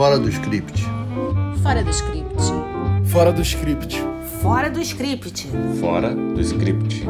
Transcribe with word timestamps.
Fora 0.00 0.18
do 0.18 0.30
script. 0.30 0.82
Fora 1.62 1.84
do 1.84 1.90
script. 1.90 2.34
Fora 3.04 3.30
do 3.30 3.42
script. 3.42 3.96
Fora 4.40 4.70
do 4.70 4.80
script. 4.80 5.46
Fora 5.78 6.14
do 6.14 6.40
script. 6.40 7.04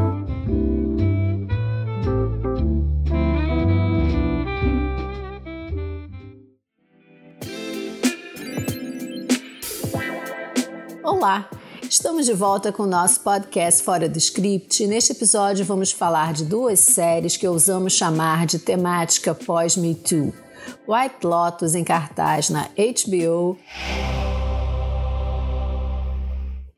Olá, 11.04 11.48
estamos 11.88 12.26
de 12.26 12.32
volta 12.32 12.72
com 12.72 12.82
o 12.82 12.86
nosso 12.88 13.20
podcast 13.20 13.84
Fora 13.84 14.08
do 14.08 14.18
Script 14.18 14.82
e 14.82 14.88
neste 14.88 15.12
episódio 15.12 15.64
vamos 15.64 15.92
falar 15.92 16.32
de 16.32 16.44
duas 16.44 16.80
séries 16.80 17.36
que 17.36 17.46
ousamos 17.46 17.92
chamar 17.92 18.46
de 18.46 18.58
temática 18.58 19.32
pós-Me 19.32 19.94
Too. 19.94 20.49
White 20.86 21.26
Lotus 21.26 21.74
em 21.74 21.84
cartaz 21.84 22.50
na 22.50 22.68
HBO 22.76 23.56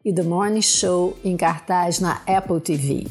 e 0.05 0.13
The 0.13 0.23
Morning 0.23 0.63
Show 0.63 1.17
em 1.25 1.37
cartaz 1.37 2.01
na 2.01 2.21
Apple 2.27 2.61
TV. 2.61 3.07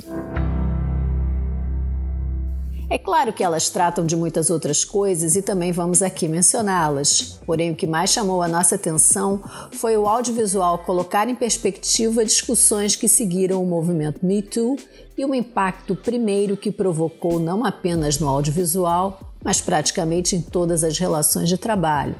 É 2.91 2.97
claro 2.97 3.31
que 3.31 3.41
elas 3.41 3.69
tratam 3.69 4.05
de 4.05 4.17
muitas 4.17 4.49
outras 4.49 4.83
coisas 4.83 5.37
e 5.37 5.41
também 5.41 5.71
vamos 5.71 6.01
aqui 6.01 6.27
mencioná-las. 6.27 7.39
Porém, 7.45 7.71
o 7.71 7.75
que 7.75 7.87
mais 7.87 8.09
chamou 8.09 8.41
a 8.41 8.49
nossa 8.49 8.75
atenção 8.75 9.41
foi 9.71 9.95
o 9.95 10.05
audiovisual 10.05 10.79
colocar 10.79 11.29
em 11.29 11.35
perspectiva 11.35 12.25
discussões 12.25 12.97
que 12.97 13.07
seguiram 13.07 13.63
o 13.63 13.65
movimento 13.65 14.25
Me 14.25 14.41
Too 14.41 14.75
e 15.17 15.23
o 15.23 15.33
impacto 15.33 15.95
primeiro 15.95 16.57
que 16.57 16.69
provocou 16.69 17.39
não 17.39 17.63
apenas 17.63 18.19
no 18.19 18.27
audiovisual, 18.27 19.30
mas 19.43 19.61
praticamente 19.61 20.35
em 20.35 20.41
todas 20.41 20.83
as 20.83 20.97
relações 20.97 21.49
de 21.49 21.57
trabalho. 21.57 22.15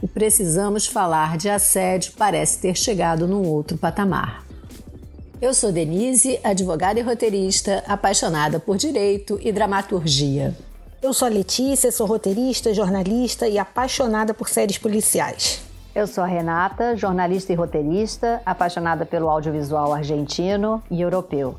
O 0.00 0.08
precisamos 0.08 0.86
falar 0.86 1.36
de 1.36 1.48
assédio 1.48 2.12
parece 2.16 2.58
ter 2.58 2.76
chegado 2.76 3.26
num 3.26 3.46
outro 3.46 3.76
patamar. 3.76 4.44
Eu 5.40 5.54
sou 5.54 5.72
Denise, 5.72 6.38
advogada 6.44 7.00
e 7.00 7.02
roteirista, 7.02 7.82
apaixonada 7.86 8.60
por 8.60 8.76
direito 8.76 9.38
e 9.42 9.50
dramaturgia. 9.50 10.54
Eu 11.02 11.14
sou 11.14 11.26
a 11.26 11.30
Letícia, 11.30 11.90
sou 11.90 12.06
roteirista, 12.06 12.74
jornalista 12.74 13.48
e 13.48 13.58
apaixonada 13.58 14.34
por 14.34 14.50
séries 14.50 14.76
policiais. 14.76 15.62
Eu 15.94 16.06
sou 16.06 16.22
a 16.22 16.26
Renata, 16.26 16.94
jornalista 16.94 17.52
e 17.52 17.56
roteirista, 17.56 18.42
apaixonada 18.44 19.06
pelo 19.06 19.28
audiovisual 19.28 19.94
argentino 19.94 20.82
e 20.90 21.00
europeu. 21.00 21.56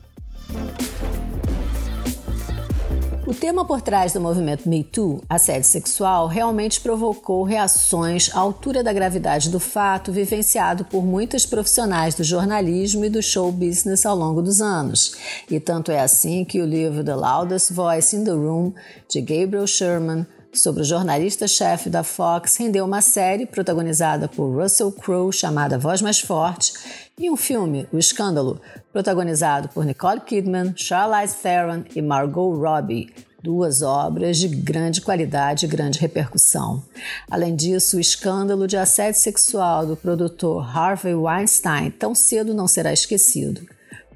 O 3.32 3.34
tema 3.34 3.64
por 3.64 3.82
trás 3.82 4.12
do 4.12 4.20
movimento 4.20 4.68
Me 4.68 4.84
Too, 4.84 5.22
assédio 5.30 5.64
sexual, 5.64 6.28
realmente 6.28 6.82
provocou 6.82 7.44
reações 7.44 8.30
à 8.36 8.40
altura 8.40 8.84
da 8.84 8.92
gravidade 8.92 9.50
do 9.50 9.58
fato 9.58 10.12
vivenciado 10.12 10.84
por 10.84 11.02
muitas 11.02 11.46
profissionais 11.46 12.14
do 12.14 12.26
jornalismo 12.26 13.06
e 13.06 13.10
do 13.10 13.24
show 13.24 13.50
business 13.50 14.06
ao 14.06 14.18
longo 14.18 14.42
dos 14.42 14.62
anos. 14.62 15.16
E 15.50 15.62
tanto 15.62 15.94
é 15.94 16.02
assim 16.02 16.44
que 16.44 16.60
o 16.60 16.66
livro 16.66 17.06
The 17.06 17.16
Loudest 17.16 17.72
Voice 17.72 18.14
in 18.14 18.26
the 18.26 18.32
Room, 18.32 18.74
de 19.08 19.22
Gabriel 19.22 19.66
Sherman, 19.66 20.28
sobre 20.54 20.82
o 20.82 20.86
jornalista-chefe 20.86 21.90
da 21.90 22.04
Fox 22.04 22.58
rendeu 22.58 22.86
uma 22.86 23.02
série 23.02 23.46
protagonizada 23.46 24.28
por 24.28 24.50
Russell 24.50 24.92
Crowe 24.92 25.32
chamada 25.32 25.78
Voz 25.78 26.02
Mais 26.02 26.20
Forte 26.20 26.74
e 27.18 27.30
um 27.30 27.38
filme, 27.38 27.88
O 27.92 27.98
Escândalo, 27.98 28.60
protagonizado 28.92 29.70
por 29.70 29.86
Nicole 29.86 30.22
Kidman, 30.22 30.74
Charlize 30.76 31.36
Theron 31.36 31.84
e 31.96 32.02
Margot 32.02 32.54
Robbie, 32.56 33.14
duas 33.42 33.82
obras 33.82 34.38
de 34.38 34.48
grande 34.48 35.02
qualidade 35.02 35.66
e 35.66 35.70
grande 35.70 36.00
repercussão. 36.00 36.84
Além 37.30 37.56
disso, 37.56 37.98
o 37.98 38.00
escândalo 38.00 38.68
de 38.68 38.78
assédio 38.78 39.20
sexual 39.20 39.86
do 39.86 39.96
produtor 39.96 40.66
Harvey 40.78 41.16
Weinstein 41.16 41.92
tão 41.92 42.14
cedo 42.14 42.54
não 42.54 42.68
será 42.68 42.94
esquecido. 42.94 43.62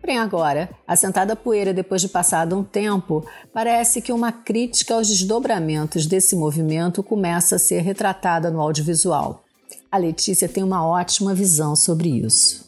Porém, 0.06 0.20
agora, 0.20 0.70
assentada 0.88 1.36
poeira 1.36 1.73
depois 1.73 1.99
de 1.99 2.08
passado 2.08 2.55
um 2.55 2.64
tempo, 2.64 3.26
parece 3.52 4.04
que 4.04 4.14
uma 4.14 4.32
crítica 4.32 4.93
aos 4.93 5.08
desdobramentos 5.08 6.05
desse 6.05 6.36
movimento 6.36 7.02
começa 7.02 7.55
a 7.55 7.60
ser 7.60 7.82
retratada 7.82 8.52
no 8.52 8.61
audiovisual. 8.61 9.44
A 9.92 9.98
Letícia 9.98 10.48
tem 10.48 10.64
uma 10.64 10.86
ótima 10.86 11.33
visão 11.33 11.76
sobre 11.76 12.10
isso. 12.10 12.64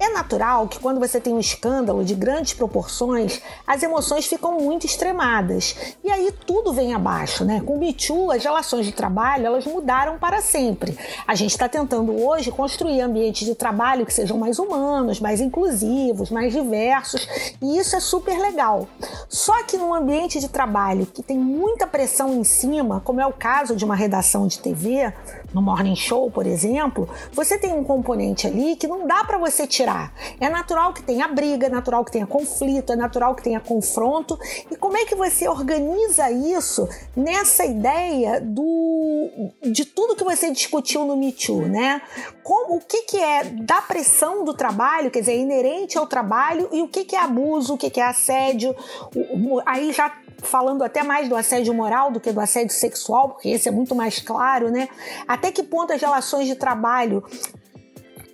É 0.00 0.08
natural 0.10 0.68
que 0.68 0.78
quando 0.78 1.00
você 1.00 1.20
tem 1.20 1.34
um 1.34 1.40
escândalo 1.40 2.04
de 2.04 2.14
grandes 2.14 2.52
proporções, 2.52 3.40
as 3.66 3.82
emoções 3.82 4.26
ficam 4.26 4.60
muito 4.60 4.86
extremadas. 4.86 5.74
E 6.04 6.10
aí 6.10 6.32
tudo 6.46 6.72
vem 6.72 6.94
abaixo, 6.94 7.44
né? 7.44 7.60
Com 7.64 7.74
o 7.74 7.78
Me 7.78 7.92
Too, 7.92 8.30
as 8.30 8.44
relações 8.44 8.86
de 8.86 8.92
trabalho, 8.92 9.46
elas 9.46 9.66
mudaram 9.66 10.16
para 10.18 10.40
sempre. 10.40 10.96
A 11.26 11.34
gente 11.34 11.50
está 11.50 11.68
tentando 11.68 12.24
hoje 12.24 12.52
construir 12.52 13.00
ambientes 13.00 13.46
de 13.46 13.54
trabalho 13.54 14.06
que 14.06 14.14
sejam 14.14 14.38
mais 14.38 14.58
humanos, 14.58 15.18
mais 15.18 15.40
inclusivos, 15.40 16.30
mais 16.30 16.52
diversos, 16.52 17.28
e 17.60 17.78
isso 17.78 17.96
é 17.96 18.00
super 18.00 18.38
legal. 18.38 18.86
Só 19.28 19.64
que 19.64 19.76
num 19.76 19.92
ambiente 19.92 20.38
de 20.38 20.48
trabalho 20.48 21.06
que 21.06 21.22
tem 21.22 21.38
muita 21.38 21.86
pressão 21.86 22.34
em 22.34 22.44
cima, 22.44 23.00
como 23.04 23.20
é 23.20 23.26
o 23.26 23.32
caso 23.32 23.74
de 23.74 23.84
uma 23.84 23.96
redação 23.96 24.46
de 24.46 24.58
TV, 24.60 25.12
no 25.52 25.62
Morning 25.62 25.96
Show, 25.96 26.30
por 26.30 26.46
exemplo, 26.46 27.08
você 27.32 27.58
tem 27.58 27.72
um 27.72 27.84
componente 27.84 28.46
ali 28.46 28.76
que 28.76 28.86
não 28.86 29.06
dá 29.06 29.24
para 29.24 29.38
você 29.38 29.66
tirar 29.66 30.12
é 30.40 30.48
natural 30.48 30.92
que 30.92 31.02
tenha 31.02 31.26
briga, 31.28 31.66
é 31.66 31.70
natural 31.70 32.04
que 32.04 32.12
tenha 32.12 32.26
conflito, 32.26 32.92
é 32.92 32.96
natural 32.96 33.34
que 33.34 33.42
tenha 33.42 33.60
confronto. 33.60 34.38
E 34.70 34.76
como 34.76 34.96
é 34.96 35.04
que 35.04 35.14
você 35.14 35.48
organiza 35.48 36.30
isso 36.30 36.88
nessa 37.16 37.64
ideia 37.64 38.40
do 38.40 39.30
de 39.62 39.84
tudo 39.84 40.16
que 40.16 40.24
você 40.24 40.50
discutiu 40.50 41.04
no 41.04 41.16
Me 41.16 41.32
Too, 41.32 41.68
né? 41.68 42.02
Como, 42.42 42.76
o 42.76 42.80
que, 42.80 43.02
que 43.02 43.18
é 43.18 43.44
da 43.44 43.82
pressão 43.82 44.44
do 44.44 44.54
trabalho, 44.54 45.10
quer 45.10 45.20
dizer, 45.20 45.38
inerente 45.38 45.98
ao 45.98 46.06
trabalho, 46.06 46.68
e 46.72 46.82
o 46.82 46.88
que, 46.88 47.04
que 47.04 47.16
é 47.16 47.20
abuso, 47.20 47.74
o 47.74 47.78
que, 47.78 47.90
que 47.90 48.00
é 48.00 48.06
assédio. 48.06 48.74
Aí 49.66 49.92
já 49.92 50.10
falando 50.42 50.82
até 50.82 51.02
mais 51.02 51.28
do 51.28 51.36
assédio 51.36 51.74
moral 51.74 52.10
do 52.10 52.20
que 52.20 52.32
do 52.32 52.40
assédio 52.40 52.74
sexual, 52.74 53.30
porque 53.30 53.48
esse 53.48 53.68
é 53.68 53.72
muito 53.72 53.94
mais 53.94 54.20
claro, 54.20 54.70
né? 54.70 54.88
Até 55.26 55.50
que 55.50 55.62
ponto 55.62 55.92
as 55.92 56.00
relações 56.00 56.46
de 56.46 56.54
trabalho 56.54 57.24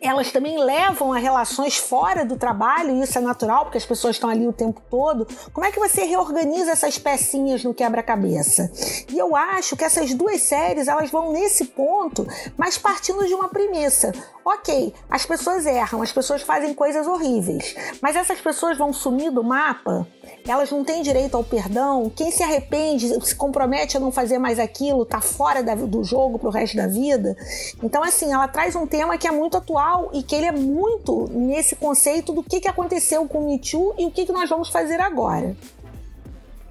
elas 0.06 0.30
também 0.30 0.58
levam 0.58 1.12
a 1.12 1.18
relações 1.18 1.76
fora 1.76 2.24
do 2.24 2.36
trabalho, 2.36 2.90
e 2.90 3.02
isso 3.02 3.18
é 3.18 3.20
natural, 3.20 3.64
porque 3.64 3.78
as 3.78 3.84
pessoas 3.86 4.16
estão 4.16 4.28
ali 4.28 4.46
o 4.46 4.52
tempo 4.52 4.80
todo. 4.90 5.26
Como 5.52 5.66
é 5.66 5.72
que 5.72 5.78
você 5.78 6.04
reorganiza 6.04 6.72
essas 6.72 6.98
pecinhas 6.98 7.64
no 7.64 7.74
quebra-cabeça? 7.74 8.70
E 9.12 9.18
eu 9.18 9.34
acho 9.34 9.76
que 9.76 9.84
essas 9.84 10.12
duas 10.14 10.42
séries, 10.42 10.88
elas 10.88 11.10
vão 11.10 11.32
nesse 11.32 11.66
ponto, 11.66 12.26
mas 12.56 12.76
partindo 12.76 13.26
de 13.26 13.34
uma 13.34 13.48
premissa. 13.48 14.12
Ok, 14.44 14.92
as 15.08 15.24
pessoas 15.24 15.64
erram, 15.64 16.02
as 16.02 16.12
pessoas 16.12 16.42
fazem 16.42 16.74
coisas 16.74 17.06
horríveis, 17.06 17.74
mas 18.02 18.14
essas 18.14 18.40
pessoas 18.40 18.76
vão 18.76 18.92
sumir 18.92 19.30
do 19.30 19.42
mapa? 19.42 20.06
Elas 20.46 20.70
não 20.70 20.84
têm 20.84 21.02
direito 21.02 21.36
ao 21.36 21.42
perdão? 21.42 22.10
Quem 22.14 22.30
se 22.30 22.42
arrepende, 22.42 23.08
se 23.26 23.34
compromete 23.34 23.96
a 23.96 24.00
não 24.00 24.12
fazer 24.12 24.38
mais 24.38 24.58
aquilo, 24.58 25.06
tá 25.06 25.20
fora 25.20 25.62
da, 25.62 25.74
do 25.74 26.04
jogo 26.04 26.38
pro 26.38 26.50
resto 26.50 26.76
da 26.76 26.86
vida? 26.86 27.34
Então, 27.82 28.02
assim, 28.02 28.32
ela 28.32 28.46
traz 28.46 28.76
um 28.76 28.86
tema 28.86 29.16
que 29.16 29.26
é 29.26 29.30
muito 29.30 29.56
atual 29.56 29.93
e 30.12 30.22
que 30.22 30.34
ele 30.34 30.46
é 30.46 30.52
muito 30.52 31.28
nesse 31.32 31.76
conceito 31.76 32.32
do 32.32 32.42
que, 32.42 32.60
que 32.60 32.68
aconteceu 32.68 33.26
com 33.26 33.38
o 33.38 33.46
Me 33.46 33.58
Too 33.58 33.94
e 33.98 34.06
o 34.06 34.10
que, 34.10 34.26
que 34.26 34.32
nós 34.32 34.48
vamos 34.48 34.68
fazer 34.68 35.00
agora. 35.00 35.56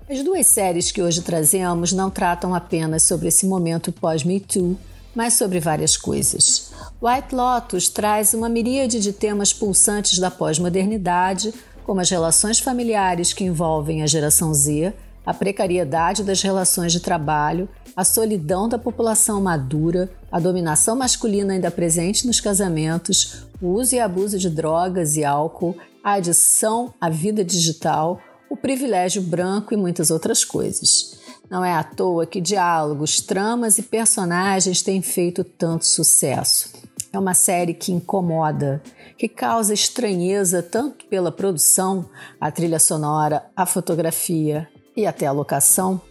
As 0.10 0.22
duas 0.22 0.48
séries 0.48 0.92
que 0.92 1.02
hoje 1.02 1.22
trazemos 1.22 1.94
não 1.94 2.10
tratam 2.10 2.54
apenas 2.54 3.04
sobre 3.04 3.30
esse 3.30 3.46
momento 3.46 3.92
pós-Me 3.92 4.40
Too, 4.40 4.78
mas 5.16 5.34
sobre 5.34 5.60
várias 5.60 5.96
coisas. 5.96 6.72
White 7.02 7.34
Lotus 7.34 7.90
traz 7.90 8.34
uma 8.34 8.50
miríade 8.50 9.00
de 9.00 9.14
temas 9.14 9.54
pulsantes 9.54 10.20
da 10.20 10.30
pós-modernidade, 10.30 11.54
como 11.86 12.02
as 12.02 12.10
relações 12.10 12.60
familiares 12.60 13.34
que 13.34 13.44
envolvem 13.44 14.02
a 14.02 14.08
geração 14.08 14.54
Z, 14.54 14.94
a 15.26 15.34
precariedade 15.34 16.24
das 16.24 16.42
relações 16.42 16.92
de 16.92 17.00
trabalho, 17.00 17.70
a 17.96 18.04
solidão 18.04 18.68
da 18.68 18.78
população 18.78 19.42
madura, 19.42 20.10
a 20.32 20.40
dominação 20.40 20.96
masculina 20.96 21.54
ainda 21.54 21.72
presente 21.72 22.28
nos 22.28 22.40
casamentos, 22.40 23.46
o 23.62 23.68
uso 23.68 23.96
e 23.96 24.00
abuso 24.00 24.38
de 24.38 24.50
drogas 24.50 25.16
e 25.16 25.24
álcool, 25.24 25.76
a 26.04 26.14
adição 26.14 26.94
à 27.00 27.10
vida 27.10 27.44
digital, 27.44 28.20
o 28.50 28.58
privilégio 28.58 29.22
branco 29.22 29.74
e 29.74 29.78
muitas 29.78 30.12
outras 30.12 30.44
coisas. 30.44 31.18
Não 31.50 31.64
é 31.64 31.74
à 31.74 31.84
toa 31.84 32.26
que 32.26 32.42
diálogos, 32.42 33.22
tramas 33.22 33.78
e 33.78 33.84
personagens 33.84 34.82
têm 34.82 35.02
feito 35.02 35.44
tanto 35.44 35.86
sucesso. 35.86 36.74
É 37.12 37.20
uma 37.20 37.36
série 37.36 37.76
que 37.76 37.92
incomoda, 37.92 38.82
que 39.18 39.28
causa 39.28 39.74
estranheza 39.74 40.64
tanto 40.64 41.06
pela 41.06 41.32
produção, 41.32 42.10
a 42.42 42.52
trilha 42.52 42.80
sonora, 42.80 43.46
a 43.56 43.68
fotografia 43.68 44.68
e 44.96 45.06
até 45.06 45.26
a 45.26 45.32
locação, 45.32 46.02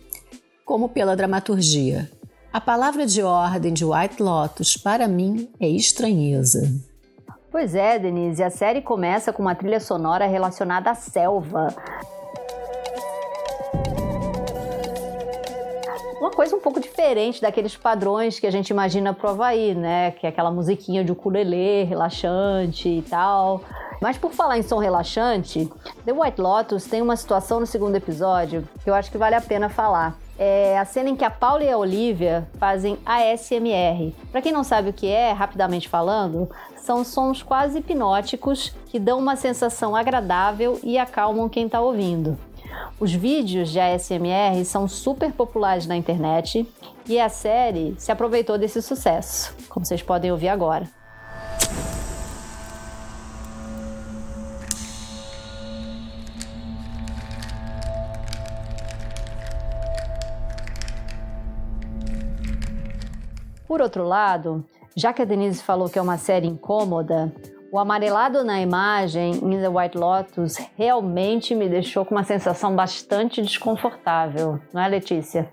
como 0.65 0.89
pela 0.89 1.17
dramaturgia. 1.17 2.11
A 2.53 2.61
palavra 2.61 3.07
de 3.07 3.23
ordem 3.23 3.73
de 3.73 3.85
White 3.85 4.23
Lotus, 4.23 4.77
para 4.77 5.09
mim, 5.09 5.49
é 5.59 5.69
estranheza. 5.69 6.71
Pois 7.51 7.75
é, 7.75 7.99
Denise, 7.99 8.43
a 8.43 8.51
série 8.51 8.83
começa 8.83 9.33
com 9.33 9.43
uma 9.43 9.55
trilha 9.55 9.81
sonora 9.81 10.27
relacionada 10.27 10.91
à 10.91 10.95
selva 10.95 11.75
coisa 16.33 16.57
um 16.57 16.61
pouco 16.61 16.81
diferente 16.81 17.41
daqueles 17.41 17.77
padrões 17.77 18.41
que 18.41 18.47
a 18.47 18.51
gente 18.51 18.71
imagina 18.71 19.13
pro 19.13 19.31
Havaí, 19.31 19.75
né? 19.75 20.11
Que 20.13 20.27
é 20.27 20.31
aquela 20.31 20.51
musiquinha 20.51 21.05
de 21.05 21.13
ukulele, 21.13 21.85
relaxante 21.85 22.89
e 22.89 23.03
tal. 23.03 23.63
Mas 24.03 24.19
por 24.19 24.33
falar 24.33 24.59
em 24.59 24.63
som 24.63 24.79
relaxante, 24.79 25.71
The 26.05 26.13
White 26.13 26.41
Lotus 26.41 26.87
tem 26.87 27.01
uma 27.01 27.15
situação 27.15 27.61
no 27.61 27.67
segundo 27.69 27.95
episódio 27.95 28.69
que 28.83 28.91
eu 28.91 28.95
acho 28.95 29.13
que 29.13 29.17
vale 29.17 29.37
a 29.37 29.41
pena 29.41 29.69
falar. 29.69 30.19
É 30.37 30.77
a 30.77 30.85
cena 30.85 31.11
em 31.11 31.15
que 31.15 31.25
a 31.25 31.31
Paula 31.31 31.63
e 31.63 31.71
a 31.71 31.79
Olivia 31.79 32.49
fazem 32.59 32.99
ASMR. 33.07 34.13
Para 34.33 34.43
quem 34.43 34.51
não 34.51 34.65
sabe 34.65 34.91
o 34.91 34.93
que 34.93 35.07
é, 35.07 35.31
rapidamente 35.31 35.89
falando, 35.89 36.51
são 36.79 37.05
sons 37.05 37.45
quase 37.45 37.79
hipnóticos 37.79 38.75
que 38.89 38.99
dão 38.99 39.21
uma 39.21 39.37
sensação 39.37 39.95
agradável 39.95 40.81
e 40.83 40.99
acalmam 40.99 41.49
quem 41.49 41.67
está 41.67 41.81
ouvindo. 41.81 42.37
Os 42.99 43.13
vídeos 43.13 43.71
de 43.71 43.79
ASMR 43.79 44.65
são 44.65 44.89
super 44.89 45.31
populares 45.31 45.87
na 45.87 45.97
internet 45.97 46.69
e 47.07 47.21
a 47.21 47.29
série 47.29 47.95
se 47.99 48.11
aproveitou 48.11 48.59
desse 48.59 48.83
sucesso, 48.83 49.55
como 49.69 49.87
vocês 49.87 50.03
podem 50.03 50.33
ouvir 50.33 50.49
agora. 50.49 51.02
Por 63.73 63.81
outro 63.81 64.05
lado, 64.05 64.63
já 64.95 65.15
que 65.15 65.23
a 65.23 65.25
Denise 65.25 65.63
falou 65.63 65.89
que 65.89 65.99
é 65.99 66.03
uma 66.03 66.19
série 66.19 66.47
incômoda, 66.47 67.35
o 67.73 67.79
amarelado 67.79 68.45
na 68.45 68.61
imagem 68.61 69.33
em 69.33 69.59
The 69.59 69.69
White 69.71 69.97
Lotus 69.97 70.57
realmente 70.77 71.55
me 71.55 71.71
deixou 71.71 72.05
com 72.05 72.15
uma 72.15 72.23
sensação 72.23 72.77
bastante 72.77 73.41
desconfortável, 73.41 74.61
não 74.75 74.83
é, 74.83 74.89
Letícia? 74.89 75.51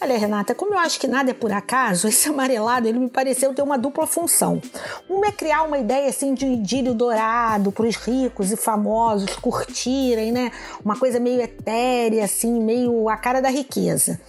Olha, 0.00 0.16
Renata, 0.16 0.54
como 0.54 0.74
eu 0.74 0.78
acho 0.78 1.00
que 1.00 1.08
nada 1.08 1.32
é 1.32 1.34
por 1.34 1.50
acaso, 1.50 2.06
esse 2.06 2.28
amarelado 2.28 2.86
ele 2.86 3.00
me 3.00 3.10
pareceu 3.10 3.52
ter 3.52 3.62
uma 3.62 3.76
dupla 3.76 4.06
função. 4.06 4.62
Uma 5.10 5.26
é 5.26 5.32
criar 5.32 5.64
uma 5.64 5.78
ideia 5.78 6.08
assim 6.08 6.34
de 6.34 6.46
um 6.46 6.52
idílio 6.52 6.94
dourado 6.94 7.72
para 7.72 7.86
os 7.86 7.96
ricos 7.96 8.52
e 8.52 8.56
famosos 8.56 9.34
curtirem, 9.34 10.30
né? 10.30 10.52
Uma 10.84 10.96
coisa 10.96 11.18
meio 11.18 11.40
etérea, 11.40 12.26
assim, 12.26 12.62
meio 12.62 13.08
a 13.08 13.16
cara 13.16 13.42
da 13.42 13.48
riqueza. 13.48 14.20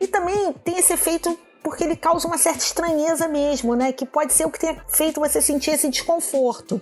E 0.00 0.06
também 0.06 0.52
tem 0.62 0.78
esse 0.78 0.92
efeito 0.92 1.36
porque 1.64 1.82
ele 1.82 1.96
causa 1.96 2.28
uma 2.28 2.36
certa 2.36 2.58
estranheza 2.58 3.26
mesmo, 3.26 3.74
né? 3.74 3.90
Que 3.90 4.04
pode 4.04 4.34
ser 4.34 4.44
o 4.44 4.50
que 4.50 4.60
tenha 4.60 4.76
feito 4.86 5.18
você 5.18 5.40
sentir 5.40 5.70
esse 5.70 5.88
desconforto. 5.88 6.78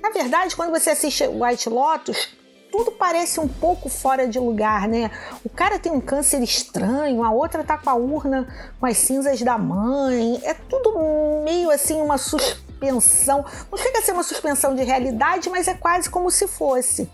Na 0.00 0.10
verdade, 0.10 0.54
quando 0.54 0.70
você 0.70 0.90
assiste 0.90 1.26
White 1.26 1.68
Lotus, 1.68 2.28
tudo 2.70 2.92
parece 2.92 3.40
um 3.40 3.48
pouco 3.48 3.88
fora 3.88 4.28
de 4.28 4.38
lugar, 4.38 4.86
né? 4.86 5.10
O 5.44 5.50
cara 5.50 5.80
tem 5.80 5.90
um 5.90 6.00
câncer 6.00 6.40
estranho, 6.44 7.24
a 7.24 7.32
outra 7.32 7.64
tá 7.64 7.76
com 7.76 7.90
a 7.90 7.94
urna 7.94 8.46
com 8.78 8.86
as 8.86 8.98
cinzas 8.98 9.42
da 9.42 9.58
mãe. 9.58 10.40
É 10.44 10.54
tudo 10.54 11.42
meio 11.44 11.68
assim 11.68 12.00
uma 12.00 12.16
suspensão. 12.16 13.44
Não 13.68 13.76
chega 13.76 13.98
a 13.98 14.02
ser 14.02 14.12
uma 14.12 14.22
suspensão 14.22 14.76
de 14.76 14.84
realidade, 14.84 15.50
mas 15.50 15.66
é 15.66 15.74
quase 15.74 16.08
como 16.08 16.30
se 16.30 16.46
fosse. 16.46 17.10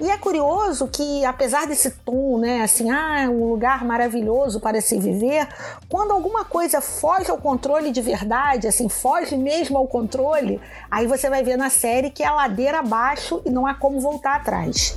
E 0.00 0.08
é 0.08 0.16
curioso 0.16 0.86
que, 0.86 1.24
apesar 1.24 1.66
desse 1.66 1.90
tom, 1.90 2.38
né, 2.38 2.62
assim, 2.62 2.90
ah, 2.90 3.28
um 3.28 3.48
lugar 3.48 3.84
maravilhoso 3.84 4.60
para 4.60 4.80
se 4.80 4.98
viver, 4.98 5.48
quando 5.88 6.12
alguma 6.12 6.44
coisa 6.44 6.80
foge 6.80 7.30
ao 7.30 7.38
controle 7.38 7.90
de 7.90 8.00
verdade, 8.00 8.68
assim, 8.68 8.88
foge 8.88 9.36
mesmo 9.36 9.76
ao 9.76 9.88
controle, 9.88 10.60
aí 10.90 11.06
você 11.06 11.28
vai 11.28 11.42
ver 11.42 11.56
na 11.56 11.70
série 11.70 12.10
que 12.10 12.22
é 12.22 12.30
ladeira 12.30 12.78
abaixo 12.78 13.42
e 13.44 13.50
não 13.50 13.66
há 13.66 13.74
como 13.74 14.00
voltar 14.00 14.36
atrás. 14.36 14.96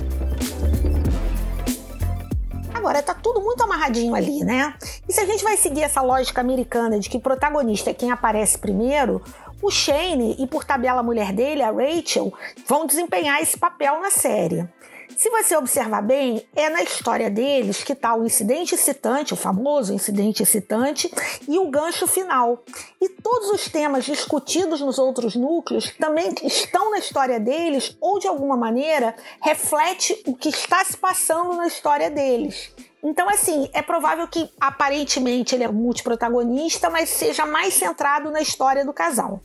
Agora, 2.73 3.03
tá 3.03 3.13
tudo 3.13 3.41
muito 3.41 3.61
amarradinho 3.61 4.15
ali, 4.15 4.43
né? 4.43 4.73
E 5.07 5.13
se 5.13 5.19
a 5.19 5.25
gente 5.25 5.43
vai 5.43 5.55
seguir 5.55 5.83
essa 5.83 6.01
lógica 6.01 6.41
americana 6.41 6.99
de 6.99 7.09
que 7.09 7.19
protagonista 7.19 7.91
é 7.91 7.93
quem 7.93 8.11
aparece 8.11 8.57
primeiro, 8.57 9.21
o 9.61 9.69
Shane 9.69 10.35
e, 10.39 10.47
por 10.47 10.63
tabela, 10.63 11.01
a 11.01 11.03
mulher 11.03 11.31
dele, 11.31 11.61
a 11.61 11.71
Rachel, 11.71 12.33
vão 12.65 12.85
desempenhar 12.85 13.41
esse 13.41 13.57
papel 13.57 13.99
na 13.99 14.09
série. 14.09 14.67
Se 15.15 15.29
você 15.29 15.55
observar 15.55 16.01
bem, 16.01 16.43
é 16.55 16.69
na 16.69 16.81
história 16.81 17.29
deles 17.29 17.83
que 17.83 17.93
está 17.93 18.15
o 18.15 18.25
incidente 18.25 18.75
excitante, 18.75 19.33
o 19.33 19.37
famoso 19.37 19.93
incidente 19.93 20.41
excitante, 20.41 21.13
e 21.47 21.59
o 21.59 21.69
gancho 21.69 22.07
final. 22.07 22.63
E 22.99 23.09
todos 23.09 23.49
os 23.49 23.69
temas 23.69 24.05
discutidos 24.05 24.81
nos 24.81 24.97
outros 24.97 25.35
núcleos 25.35 25.93
também 25.99 26.33
estão 26.43 26.91
na 26.91 26.97
história 26.97 27.39
deles 27.39 27.95
ou, 27.99 28.19
de 28.19 28.27
alguma 28.27 28.57
maneira, 28.57 29.15
reflete 29.41 30.21
o 30.25 30.35
que 30.35 30.49
está 30.49 30.83
se 30.83 30.97
passando 30.97 31.55
na 31.55 31.67
história 31.67 32.09
deles. 32.09 32.73
Então, 33.03 33.27
assim, 33.27 33.69
é 33.73 33.81
provável 33.81 34.27
que 34.27 34.49
aparentemente 34.59 35.55
ele 35.55 35.63
é 35.63 35.67
multiprotagonista, 35.67 36.89
mas 36.89 37.09
seja 37.09 37.45
mais 37.45 37.73
centrado 37.73 38.29
na 38.29 38.41
história 38.41 38.85
do 38.85 38.93
casal. 38.93 39.41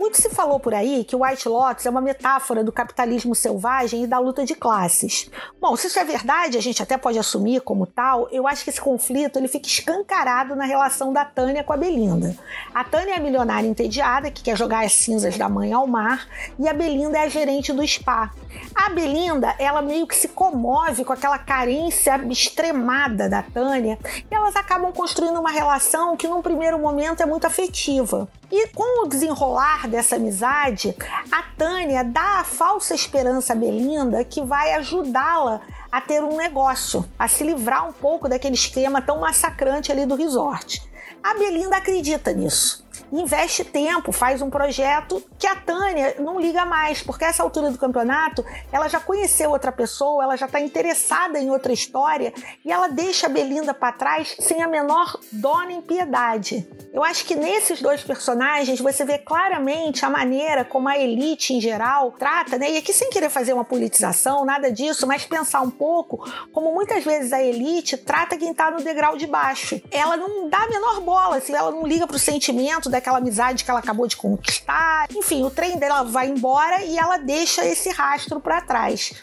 Muito 0.00 0.16
se 0.16 0.30
falou 0.30 0.58
por 0.58 0.72
aí 0.72 1.04
que 1.04 1.14
o 1.14 1.22
White 1.22 1.46
Lotus 1.46 1.84
é 1.84 1.90
uma 1.90 2.00
metáfora 2.00 2.64
do 2.64 2.72
capitalismo 2.72 3.34
selvagem 3.34 4.04
e 4.04 4.06
da 4.06 4.18
luta 4.18 4.46
de 4.46 4.54
classes. 4.54 5.30
Bom, 5.60 5.76
se 5.76 5.88
isso 5.88 5.98
é 5.98 6.04
verdade, 6.04 6.56
a 6.56 6.62
gente 6.62 6.82
até 6.82 6.96
pode 6.96 7.18
assumir 7.18 7.60
como 7.60 7.86
tal, 7.86 8.26
eu 8.32 8.48
acho 8.48 8.64
que 8.64 8.70
esse 8.70 8.80
conflito 8.80 9.38
ele 9.38 9.46
fica 9.46 9.68
escancarado 9.68 10.56
na 10.56 10.64
relação 10.64 11.12
da 11.12 11.26
Tânia 11.26 11.62
com 11.62 11.74
a 11.74 11.76
Belinda. 11.76 12.34
A 12.74 12.82
Tânia 12.82 13.12
é 13.12 13.16
a 13.18 13.20
milionária 13.20 13.68
entediada 13.68 14.30
que 14.30 14.42
quer 14.42 14.56
jogar 14.56 14.86
as 14.86 14.94
cinzas 14.94 15.36
da 15.36 15.50
mãe 15.50 15.70
ao 15.70 15.86
mar 15.86 16.26
e 16.58 16.66
a 16.66 16.72
Belinda 16.72 17.18
é 17.18 17.24
a 17.24 17.28
gerente 17.28 17.70
do 17.70 17.86
spa. 17.86 18.30
A 18.74 18.88
Belinda, 18.88 19.54
ela 19.58 19.82
meio 19.82 20.06
que 20.06 20.16
se 20.16 20.28
comove 20.28 21.04
com 21.04 21.12
aquela 21.12 21.38
carência 21.38 22.18
extremada 22.30 23.28
da 23.28 23.42
Tânia 23.42 23.98
e 24.30 24.34
elas 24.34 24.56
acabam 24.56 24.92
construindo 24.92 25.38
uma 25.38 25.50
relação 25.50 26.16
que 26.16 26.26
num 26.26 26.40
primeiro 26.40 26.78
momento 26.78 27.22
é 27.22 27.26
muito 27.26 27.46
afetiva. 27.46 28.26
E 28.50 28.66
com 28.68 29.04
o 29.04 29.08
desenrolar 29.08 29.89
dessa 29.90 30.16
amizade, 30.16 30.96
a 31.30 31.42
Tânia 31.56 32.02
dá 32.02 32.40
a 32.40 32.44
falsa 32.44 32.94
esperança 32.94 33.52
a 33.52 33.56
Belinda 33.56 34.24
que 34.24 34.42
vai 34.42 34.72
ajudá-la 34.74 35.60
a 35.92 36.00
ter 36.00 36.22
um 36.22 36.36
negócio, 36.36 37.04
a 37.18 37.28
se 37.28 37.44
livrar 37.44 37.88
um 37.88 37.92
pouco 37.92 38.28
daquele 38.28 38.54
esquema 38.54 39.02
tão 39.02 39.20
massacrante 39.20 39.92
ali 39.92 40.06
do 40.06 40.14
resort. 40.14 40.82
A 41.22 41.34
Belinda 41.34 41.76
acredita 41.76 42.32
nisso 42.32 42.88
investe 43.12 43.64
tempo, 43.64 44.12
faz 44.12 44.42
um 44.42 44.50
projeto 44.50 45.22
que 45.38 45.46
a 45.46 45.56
Tânia 45.56 46.16
não 46.18 46.40
liga 46.40 46.64
mais, 46.64 47.02
porque 47.02 47.24
essa 47.24 47.42
altura 47.42 47.70
do 47.70 47.78
campeonato 47.78 48.44
ela 48.72 48.88
já 48.88 49.00
conheceu 49.00 49.50
outra 49.50 49.72
pessoa, 49.72 50.24
ela 50.24 50.36
já 50.36 50.46
está 50.46 50.60
interessada 50.60 51.38
em 51.38 51.50
outra 51.50 51.72
história 51.72 52.32
e 52.64 52.70
ela 52.70 52.88
deixa 52.88 53.26
a 53.26 53.30
Belinda 53.30 53.74
para 53.74 53.92
trás 53.92 54.36
sem 54.38 54.62
a 54.62 54.68
menor 54.68 55.18
dó 55.32 55.62
nem 55.62 55.80
piedade. 55.80 56.68
Eu 56.92 57.04
acho 57.04 57.24
que 57.24 57.36
nesses 57.36 57.80
dois 57.80 58.02
personagens 58.02 58.80
você 58.80 59.04
vê 59.04 59.18
claramente 59.18 60.04
a 60.04 60.10
maneira 60.10 60.64
como 60.64 60.88
a 60.88 60.98
elite 60.98 61.54
em 61.54 61.60
geral 61.60 62.12
trata, 62.12 62.58
né? 62.58 62.72
E 62.72 62.76
aqui 62.76 62.92
sem 62.92 63.10
querer 63.10 63.30
fazer 63.30 63.52
uma 63.52 63.64
politização, 63.64 64.44
nada 64.44 64.72
disso, 64.72 65.06
mas 65.06 65.24
pensar 65.24 65.60
um 65.60 65.70
pouco 65.70 66.28
como 66.52 66.72
muitas 66.72 67.04
vezes 67.04 67.32
a 67.32 67.42
elite 67.42 67.96
trata 67.96 68.36
quem 68.36 68.50
está 68.50 68.70
no 68.70 68.82
degrau 68.82 69.16
de 69.16 69.26
baixo. 69.26 69.80
Ela 69.90 70.16
não 70.16 70.48
dá 70.48 70.58
a 70.64 70.68
menor 70.68 71.00
bola, 71.00 71.36
assim, 71.36 71.54
ela 71.54 71.70
não 71.70 71.86
liga 71.86 72.06
pro 72.06 72.18
sentimento 72.18 72.79
da 72.88 73.00
daquela 73.00 73.18
amizade 73.18 73.64
que 73.64 73.70
ela 73.70 73.80
acabou 73.80 74.06
de 74.06 74.16
conquistar. 74.16 75.06
Enfim, 75.10 75.42
o 75.42 75.50
trem 75.50 75.78
dela 75.78 76.02
vai 76.02 76.28
embora 76.28 76.84
e 76.84 76.98
ela 76.98 77.16
deixa 77.16 77.66
esse 77.66 77.88
rastro 77.90 78.38
para 78.38 78.60
trás. 78.60 79.14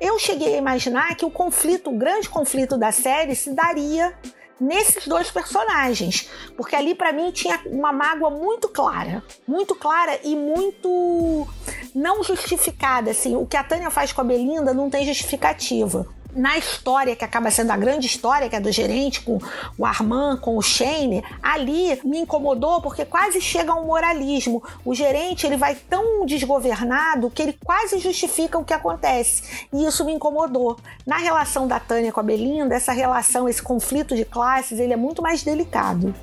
Eu 0.00 0.18
cheguei 0.18 0.54
a 0.54 0.58
imaginar 0.58 1.14
que 1.14 1.24
o 1.24 1.30
conflito, 1.30 1.90
o 1.90 1.96
grande 1.96 2.28
conflito 2.28 2.76
da 2.76 2.90
série 2.90 3.36
se 3.36 3.54
daria 3.54 4.12
nesses 4.60 5.06
dois 5.06 5.30
personagens, 5.30 6.28
porque 6.54 6.76
ali 6.76 6.94
para 6.94 7.14
mim 7.14 7.30
tinha 7.30 7.58
uma 7.64 7.92
mágoa 7.92 8.28
muito 8.28 8.68
clara, 8.68 9.22
muito 9.48 9.74
clara 9.74 10.20
e 10.22 10.36
muito 10.36 11.48
não 11.94 12.22
justificada, 12.22 13.10
assim, 13.10 13.36
o 13.36 13.46
que 13.46 13.56
a 13.56 13.64
Tânia 13.64 13.88
faz 13.88 14.12
com 14.12 14.20
a 14.20 14.24
Belinda 14.24 14.74
não 14.74 14.90
tem 14.90 15.06
justificativa 15.06 16.06
na 16.34 16.56
história, 16.58 17.16
que 17.16 17.24
acaba 17.24 17.50
sendo 17.50 17.70
a 17.70 17.76
grande 17.76 18.06
história, 18.06 18.48
que 18.48 18.56
é 18.56 18.60
do 18.60 18.70
gerente 18.70 19.20
com 19.20 19.38
o 19.76 19.84
Armand, 19.84 20.38
com 20.38 20.56
o 20.56 20.62
Shane, 20.62 21.24
ali 21.42 21.98
me 22.04 22.18
incomodou 22.18 22.80
porque 22.80 23.04
quase 23.04 23.40
chega 23.40 23.72
a 23.72 23.76
um 23.76 23.86
moralismo. 23.86 24.62
O 24.84 24.94
gerente 24.94 25.46
ele 25.46 25.56
vai 25.56 25.74
tão 25.74 26.24
desgovernado 26.26 27.30
que 27.30 27.42
ele 27.42 27.58
quase 27.64 27.98
justifica 27.98 28.58
o 28.58 28.64
que 28.64 28.72
acontece. 28.72 29.66
E 29.72 29.84
isso 29.84 30.04
me 30.04 30.12
incomodou. 30.12 30.78
Na 31.06 31.16
relação 31.16 31.66
da 31.66 31.80
Tânia 31.80 32.12
com 32.12 32.20
a 32.20 32.22
Belinda, 32.22 32.74
essa 32.74 32.92
relação, 32.92 33.48
esse 33.48 33.62
conflito 33.62 34.14
de 34.14 34.24
classes, 34.24 34.78
ele 34.78 34.92
é 34.92 34.96
muito 34.96 35.22
mais 35.22 35.42
delicado. 35.42 36.14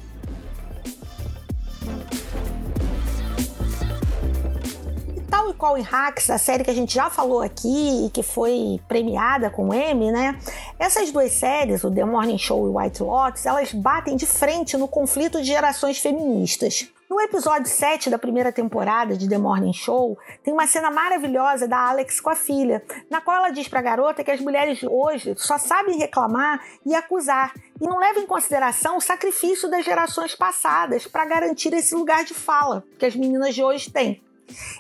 Tal 5.29 5.49
e 5.49 5.53
qual 5.53 5.77
em 5.77 5.81
Hacks, 5.81 6.29
a 6.29 6.37
série 6.37 6.63
que 6.63 6.71
a 6.71 6.73
gente 6.73 6.93
já 6.93 7.09
falou 7.09 7.41
aqui 7.41 8.05
e 8.05 8.09
que 8.09 8.23
foi 8.23 8.79
premiada 8.87 9.49
com 9.49 9.73
Emmy, 9.73 10.11
né? 10.11 10.39
Essas 10.79 11.11
duas 11.11 11.33
séries, 11.33 11.83
o 11.83 11.91
The 11.91 12.05
Morning 12.05 12.37
Show 12.37 12.65
e 12.65 12.69
o 12.69 12.77
White 12.77 13.03
Lotus, 13.03 13.45
elas 13.45 13.73
batem 13.73 14.15
de 14.15 14.25
frente 14.25 14.77
no 14.77 14.87
conflito 14.87 15.41
de 15.41 15.47
gerações 15.47 15.99
feministas. 15.99 16.89
No 17.09 17.21
episódio 17.21 17.67
7 17.67 18.09
da 18.09 18.17
primeira 18.17 18.51
temporada 18.51 19.15
de 19.17 19.29
The 19.29 19.37
Morning 19.37 19.73
Show, 19.73 20.17
tem 20.43 20.53
uma 20.53 20.67
cena 20.67 20.91
maravilhosa 20.91 21.67
da 21.67 21.89
Alex 21.89 22.19
com 22.19 22.29
a 22.29 22.35
filha, 22.35 22.83
na 23.09 23.21
qual 23.21 23.37
ela 23.37 23.49
diz 23.49 23.67
para 23.67 23.79
a 23.79 23.83
garota 23.83 24.23
que 24.23 24.31
as 24.31 24.41
mulheres 24.41 24.83
hoje 24.83 25.33
só 25.37 25.57
sabem 25.57 25.97
reclamar 25.97 26.61
e 26.85 26.93
acusar 26.93 27.53
e 27.81 27.87
não 27.87 27.97
levam 27.97 28.23
em 28.23 28.27
consideração 28.27 28.97
o 28.97 29.01
sacrifício 29.01 29.69
das 29.69 29.85
gerações 29.85 30.35
passadas 30.35 31.07
para 31.07 31.25
garantir 31.25 31.73
esse 31.73 31.95
lugar 31.95 32.25
de 32.25 32.33
fala 32.33 32.83
que 32.97 33.05
as 33.05 33.15
meninas 33.15 33.55
de 33.55 33.63
hoje 33.63 33.89
têm. 33.89 34.21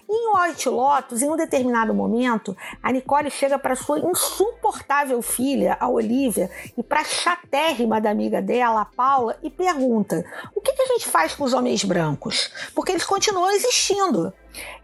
Em 0.09 0.33
White 0.33 0.69
Lotus, 0.69 1.21
em 1.21 1.29
um 1.29 1.35
determinado 1.35 1.93
momento, 1.93 2.55
a 2.81 2.91
Nicole 2.91 3.29
chega 3.29 3.59
para 3.59 3.75
sua 3.75 3.99
insuportável 3.99 5.21
filha, 5.21 5.77
a 5.79 5.89
Olivia, 5.89 6.49
e 6.77 6.83
para 6.83 7.01
a 7.01 7.05
chatérrima 7.05 7.99
da 7.99 8.09
amiga 8.09 8.41
dela, 8.41 8.81
a 8.81 8.85
Paula, 8.85 9.37
e 9.43 9.49
pergunta: 9.49 10.23
o 10.55 10.61
que, 10.61 10.73
que 10.73 10.81
a 10.81 10.87
gente 10.87 11.07
faz 11.07 11.35
com 11.35 11.43
os 11.43 11.53
homens 11.53 11.83
brancos? 11.83 12.51
Porque 12.73 12.91
eles 12.91 13.05
continuam 13.05 13.51
existindo. 13.51 14.33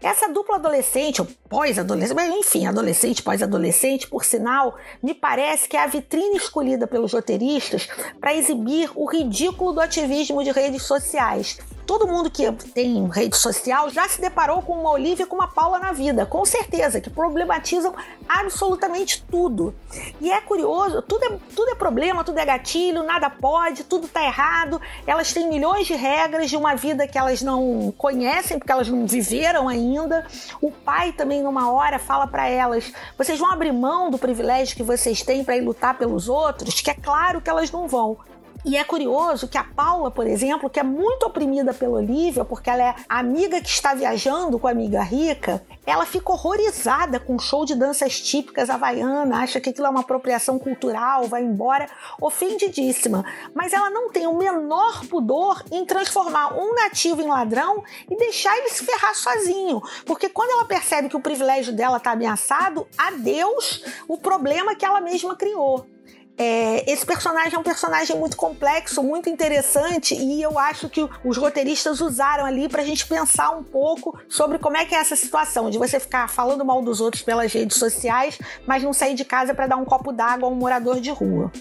Essa 0.02 0.28
dupla 0.28 0.56
adolescente, 0.56 1.20
ou 1.20 1.28
pós-adolescente, 1.48 2.38
enfim, 2.38 2.66
adolescente, 2.66 3.22
pós-adolescente, 3.22 4.06
por 4.06 4.24
sinal, 4.24 4.76
me 5.02 5.14
parece 5.14 5.68
que 5.68 5.76
é 5.76 5.82
a 5.82 5.86
vitrine 5.86 6.36
escolhida 6.36 6.86
pelos 6.86 7.12
roteiristas 7.12 7.88
para 8.20 8.34
exibir 8.34 8.90
o 8.94 9.06
ridículo 9.06 9.72
do 9.72 9.80
ativismo 9.80 10.44
de 10.44 10.50
redes 10.50 10.82
sociais. 10.82 11.58
Todo 11.86 12.06
mundo 12.06 12.30
que 12.30 12.50
tem 12.72 13.06
rede 13.10 13.36
social 13.36 13.90
já 13.90 14.08
se 14.08 14.20
deparou 14.20 14.62
com 14.62 14.72
uma 14.72 14.90
Olivia 14.90 15.24
e 15.24 15.26
com 15.26 15.36
uma 15.36 15.48
Paula 15.48 15.78
na 15.78 15.92
vida, 15.92 16.24
com 16.24 16.44
certeza, 16.44 17.00
que 17.00 17.10
problematizam 17.10 17.94
absolutamente 18.26 19.22
tudo. 19.30 19.74
E 20.20 20.32
é 20.32 20.40
curioso, 20.40 21.02
tudo 21.02 21.24
é, 21.24 21.38
tudo 21.54 21.70
é 21.70 21.74
problema, 21.74 22.24
tudo 22.24 22.38
é 22.38 22.46
gatilho, 22.46 23.02
nada 23.02 23.28
pode, 23.28 23.84
tudo 23.84 24.08
tá 24.08 24.24
errado. 24.24 24.80
Elas 25.06 25.32
têm 25.32 25.48
milhões 25.48 25.86
de 25.86 25.94
regras 25.94 26.48
de 26.48 26.56
uma 26.56 26.74
vida 26.74 27.06
que 27.06 27.18
elas 27.18 27.42
não 27.42 27.92
conhecem, 27.98 28.58
porque 28.58 28.72
elas 28.72 28.88
não 28.88 29.06
viveram 29.06 29.63
ainda. 29.68 30.26
O 30.60 30.70
pai 30.70 31.12
também, 31.12 31.42
numa 31.42 31.70
hora, 31.70 31.98
fala 31.98 32.26
para 32.26 32.48
elas: 32.48 32.92
vocês 33.16 33.38
vão 33.38 33.50
abrir 33.50 33.72
mão 33.72 34.10
do 34.10 34.18
privilégio 34.18 34.76
que 34.76 34.82
vocês 34.82 35.22
têm 35.22 35.44
para 35.44 35.56
ir 35.56 35.62
lutar 35.62 35.96
pelos 35.96 36.28
outros? 36.28 36.80
Que 36.80 36.90
é 36.90 36.94
claro 36.94 37.40
que 37.40 37.50
elas 37.50 37.70
não 37.70 37.88
vão. 37.88 38.18
E 38.64 38.78
é 38.78 38.82
curioso 38.82 39.46
que 39.46 39.58
a 39.58 39.62
Paula, 39.62 40.10
por 40.10 40.26
exemplo, 40.26 40.70
que 40.70 40.80
é 40.80 40.82
muito 40.82 41.26
oprimida 41.26 41.74
pela 41.74 41.98
Olivia, 41.98 42.46
porque 42.46 42.70
ela 42.70 42.82
é 42.82 42.94
amiga 43.06 43.60
que 43.60 43.68
está 43.68 43.92
viajando 43.92 44.58
com 44.58 44.66
a 44.66 44.70
amiga 44.70 45.02
rica, 45.02 45.62
ela 45.84 46.06
fica 46.06 46.32
horrorizada 46.32 47.20
com 47.20 47.36
o 47.36 47.38
show 47.38 47.66
de 47.66 47.74
danças 47.74 48.18
típicas 48.18 48.70
havaiana, 48.70 49.42
acha 49.42 49.60
que 49.60 49.68
aquilo 49.68 49.86
é 49.86 49.90
uma 49.90 50.00
apropriação 50.00 50.58
cultural, 50.58 51.28
vai 51.28 51.42
embora, 51.42 51.86
ofendidíssima. 52.18 53.22
Mas 53.52 53.74
ela 53.74 53.90
não 53.90 54.10
tem 54.10 54.26
o 54.26 54.38
menor 54.38 55.04
pudor 55.08 55.62
em 55.70 55.84
transformar 55.84 56.56
um 56.58 56.74
nativo 56.74 57.20
em 57.20 57.28
ladrão 57.28 57.84
e 58.10 58.16
deixar 58.16 58.56
ele 58.56 58.70
se 58.70 58.82
ferrar 58.82 59.14
sozinho. 59.14 59.82
Porque 60.06 60.30
quando 60.30 60.52
ela 60.52 60.64
percebe 60.64 61.10
que 61.10 61.16
o 61.16 61.20
privilégio 61.20 61.74
dela 61.74 61.98
está 61.98 62.12
ameaçado, 62.12 62.86
adeus 62.96 63.84
o 64.08 64.16
problema 64.16 64.74
que 64.74 64.86
ela 64.86 65.02
mesma 65.02 65.36
criou. 65.36 65.93
É, 66.36 66.90
esse 66.90 67.06
personagem 67.06 67.54
é 67.54 67.58
um 67.58 67.62
personagem 67.62 68.18
muito 68.18 68.36
complexo, 68.36 69.02
muito 69.02 69.28
interessante, 69.28 70.14
e 70.14 70.42
eu 70.42 70.58
acho 70.58 70.88
que 70.88 71.08
os 71.24 71.36
roteiristas 71.36 72.00
usaram 72.00 72.44
ali 72.44 72.68
para 72.68 72.82
a 72.82 72.84
gente 72.84 73.06
pensar 73.06 73.50
um 73.50 73.62
pouco 73.62 74.18
sobre 74.28 74.58
como 74.58 74.76
é 74.76 74.84
que 74.84 74.94
é 74.96 74.98
essa 74.98 75.14
situação 75.14 75.70
de 75.70 75.78
você 75.78 76.00
ficar 76.00 76.28
falando 76.28 76.64
mal 76.64 76.82
dos 76.82 77.00
outros 77.00 77.22
pelas 77.22 77.52
redes 77.52 77.76
sociais, 77.76 78.36
mas 78.66 78.82
não 78.82 78.92
sair 78.92 79.14
de 79.14 79.24
casa 79.24 79.54
para 79.54 79.68
dar 79.68 79.76
um 79.76 79.84
copo 79.84 80.10
d'água 80.10 80.48
a 80.48 80.50
um 80.50 80.56
morador 80.56 81.00
de 81.00 81.10
rua. 81.10 81.52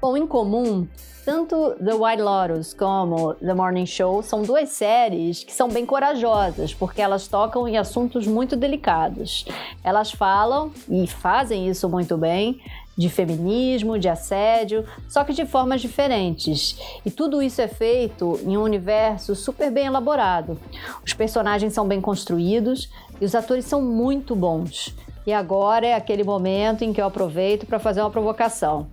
Bom, 0.00 0.16
em 0.16 0.26
comum, 0.26 0.86
tanto 1.24 1.74
The 1.74 1.92
White 1.92 2.22
Lotus 2.22 2.72
como 2.72 3.34
The 3.34 3.52
Morning 3.52 3.84
Show 3.84 4.22
são 4.22 4.42
duas 4.42 4.70
séries 4.70 5.44
que 5.44 5.52
são 5.52 5.68
bem 5.68 5.84
corajosas, 5.84 6.72
porque 6.72 7.02
elas 7.02 7.28
tocam 7.28 7.68
em 7.68 7.76
assuntos 7.76 8.26
muito 8.26 8.56
delicados. 8.56 9.44
Elas 9.84 10.10
falam, 10.10 10.72
e 10.88 11.06
fazem 11.06 11.68
isso 11.68 11.88
muito 11.88 12.16
bem, 12.16 12.62
de 12.98 13.08
feminismo, 13.08 13.96
de 13.96 14.08
assédio, 14.08 14.84
só 15.08 15.22
que 15.22 15.32
de 15.32 15.46
formas 15.46 15.80
diferentes. 15.80 16.76
E 17.06 17.10
tudo 17.10 17.40
isso 17.40 17.62
é 17.62 17.68
feito 17.68 18.40
em 18.42 18.56
um 18.56 18.62
universo 18.62 19.36
super 19.36 19.70
bem 19.70 19.86
elaborado. 19.86 20.58
Os 21.06 21.14
personagens 21.14 21.72
são 21.72 21.86
bem 21.86 22.00
construídos 22.00 22.90
e 23.20 23.24
os 23.24 23.36
atores 23.36 23.64
são 23.64 23.80
muito 23.80 24.34
bons. 24.34 24.92
E 25.24 25.32
agora 25.32 25.86
é 25.86 25.94
aquele 25.94 26.24
momento 26.24 26.82
em 26.82 26.92
que 26.92 27.00
eu 27.00 27.06
aproveito 27.06 27.66
para 27.66 27.78
fazer 27.78 28.00
uma 28.00 28.10
provocação. 28.10 28.88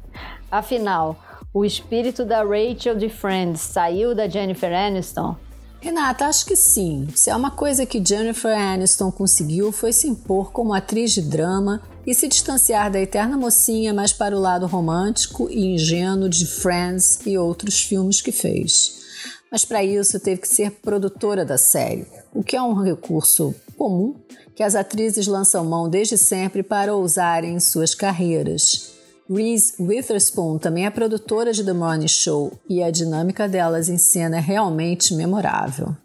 Afinal, 0.51 1.17
o 1.51 1.65
espírito 1.65 2.23
da 2.23 2.43
Rachel 2.43 2.95
de 2.95 3.09
Friends 3.09 3.61
saiu 3.61 4.13
da 4.13 4.27
Jennifer 4.27 4.71
Aniston? 4.71 5.35
Renata, 5.81 6.25
acho 6.25 6.45
que 6.45 6.55
sim. 6.55 7.07
Se 7.15 7.29
é 7.29 7.35
uma 7.35 7.51
coisa 7.51 7.85
que 7.85 8.03
Jennifer 8.03 8.55
Aniston 8.55 9.11
conseguiu 9.11 9.71
foi 9.71 9.93
se 9.93 10.07
impor 10.07 10.51
como 10.51 10.73
atriz 10.73 11.11
de 11.11 11.21
drama 11.21 11.81
e 12.05 12.13
se 12.13 12.27
distanciar 12.27 12.91
da 12.91 12.99
eterna 12.99 13.37
mocinha 13.37 13.93
mais 13.93 14.13
para 14.13 14.35
o 14.35 14.39
lado 14.39 14.67
romântico 14.67 15.49
e 15.49 15.73
ingênuo 15.73 16.29
de 16.29 16.45
Friends 16.45 17.19
e 17.25 17.37
outros 17.37 17.81
filmes 17.81 18.21
que 18.21 18.31
fez. 18.31 19.03
Mas 19.51 19.63
para 19.63 19.83
isso 19.83 20.19
teve 20.19 20.41
que 20.41 20.47
ser 20.47 20.71
produtora 20.71 21.45
da 21.45 21.57
série, 21.57 22.05
o 22.33 22.43
que 22.43 22.55
é 22.55 22.61
um 22.61 22.73
recurso 22.73 23.55
comum 23.77 24.15
que 24.55 24.63
as 24.63 24.75
atrizes 24.75 25.27
lançam 25.27 25.65
mão 25.65 25.89
desde 25.89 26.17
sempre 26.17 26.63
para 26.63 26.95
usarem 26.95 27.55
em 27.55 27.59
suas 27.59 27.93
carreiras. 27.93 28.93
Reese 29.29 29.73
Witherspoon 29.79 30.57
também 30.57 30.85
é 30.85 30.89
produtora 30.89 31.51
de 31.51 31.63
The 31.63 31.73
Morning 31.73 32.07
Show 32.07 32.53
e 32.69 32.81
a 32.81 32.91
dinâmica 32.91 33.49
delas 33.49 33.89
em 33.89 33.97
cena 33.97 34.37
é 34.37 34.39
realmente 34.39 35.13
memorável. 35.13 35.95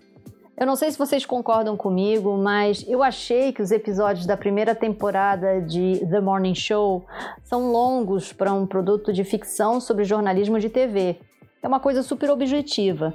Eu 0.60 0.66
não 0.66 0.76
sei 0.76 0.90
se 0.90 0.98
vocês 0.98 1.24
concordam 1.24 1.74
comigo, 1.74 2.36
mas 2.36 2.84
eu 2.86 3.02
achei 3.02 3.50
que 3.50 3.62
os 3.62 3.70
episódios 3.70 4.26
da 4.26 4.36
primeira 4.36 4.74
temporada 4.74 5.58
de 5.58 6.06
The 6.10 6.20
Morning 6.20 6.54
Show 6.54 7.06
são 7.42 7.72
longos 7.72 8.30
para 8.30 8.52
um 8.52 8.66
produto 8.66 9.10
de 9.10 9.24
ficção 9.24 9.80
sobre 9.80 10.04
jornalismo 10.04 10.60
de 10.60 10.68
TV. 10.68 11.18
É 11.62 11.66
uma 11.66 11.80
coisa 11.80 12.02
super 12.02 12.28
objetiva. 12.28 13.14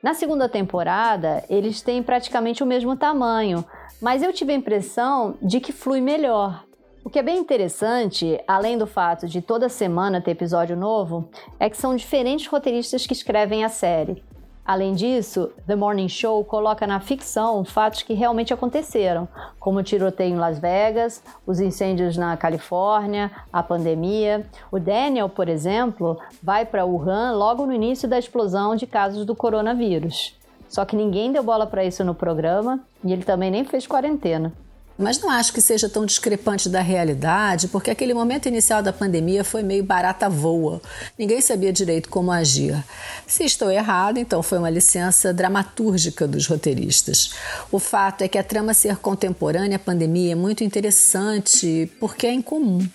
Na 0.00 0.14
segunda 0.14 0.48
temporada, 0.48 1.42
eles 1.50 1.82
têm 1.82 2.04
praticamente 2.04 2.62
o 2.62 2.66
mesmo 2.66 2.96
tamanho, 2.96 3.64
mas 4.00 4.22
eu 4.22 4.32
tive 4.32 4.52
a 4.52 4.56
impressão 4.56 5.34
de 5.42 5.58
que 5.58 5.72
flui 5.72 6.00
melhor. 6.00 6.62
O 7.04 7.10
que 7.10 7.18
é 7.18 7.22
bem 7.22 7.38
interessante, 7.38 8.40
além 8.46 8.78
do 8.78 8.86
fato 8.86 9.26
de 9.26 9.42
toda 9.42 9.68
semana 9.68 10.20
ter 10.20 10.30
episódio 10.30 10.76
novo, 10.76 11.28
é 11.58 11.68
que 11.68 11.76
são 11.76 11.96
diferentes 11.96 12.46
roteiristas 12.46 13.04
que 13.08 13.12
escrevem 13.12 13.64
a 13.64 13.68
série. 13.68 14.22
Além 14.66 14.94
disso, 14.94 15.52
The 15.64 15.76
Morning 15.76 16.08
Show 16.08 16.44
coloca 16.44 16.88
na 16.88 16.98
ficção 16.98 17.64
fatos 17.64 18.02
que 18.02 18.14
realmente 18.14 18.52
aconteceram, 18.52 19.28
como 19.60 19.78
o 19.78 19.82
tiroteio 19.82 20.34
em 20.34 20.38
Las 20.38 20.58
Vegas, 20.58 21.22
os 21.46 21.60
incêndios 21.60 22.16
na 22.16 22.36
Califórnia, 22.36 23.30
a 23.52 23.62
pandemia. 23.62 24.44
O 24.72 24.80
Daniel, 24.80 25.28
por 25.28 25.48
exemplo, 25.48 26.18
vai 26.42 26.66
para 26.66 26.84
Wuhan 26.84 27.32
logo 27.36 27.64
no 27.64 27.72
início 27.72 28.08
da 28.08 28.18
explosão 28.18 28.74
de 28.74 28.88
casos 28.88 29.24
do 29.24 29.36
coronavírus. 29.36 30.36
Só 30.68 30.84
que 30.84 30.96
ninguém 30.96 31.30
deu 31.30 31.44
bola 31.44 31.68
para 31.68 31.84
isso 31.84 32.02
no 32.02 32.14
programa 32.14 32.80
e 33.04 33.12
ele 33.12 33.22
também 33.22 33.52
nem 33.52 33.64
fez 33.64 33.86
quarentena. 33.86 34.52
Mas 34.98 35.18
não 35.20 35.30
acho 35.30 35.52
que 35.52 35.60
seja 35.60 35.88
tão 35.88 36.06
discrepante 36.06 36.68
da 36.68 36.80
realidade, 36.80 37.68
porque 37.68 37.90
aquele 37.90 38.14
momento 38.14 38.46
inicial 38.46 38.82
da 38.82 38.92
pandemia 38.92 39.44
foi 39.44 39.62
meio 39.62 39.84
barata 39.84 40.28
voa. 40.28 40.80
Ninguém 41.18 41.40
sabia 41.40 41.72
direito 41.72 42.08
como 42.08 42.32
agir. 42.32 42.82
Se 43.26 43.44
estou 43.44 43.70
errado, 43.70 44.18
então 44.18 44.42
foi 44.42 44.58
uma 44.58 44.70
licença 44.70 45.34
dramatúrgica 45.34 46.26
dos 46.26 46.46
roteiristas. 46.46 47.30
O 47.70 47.78
fato 47.78 48.22
é 48.22 48.28
que 48.28 48.38
a 48.38 48.44
trama 48.44 48.72
ser 48.72 48.96
contemporânea 48.96 49.76
à 49.76 49.78
pandemia 49.78 50.32
é 50.32 50.34
muito 50.36 50.64
interessante 50.64 51.90
porque 52.00 52.26
é 52.26 52.32
incomum. 52.32 52.86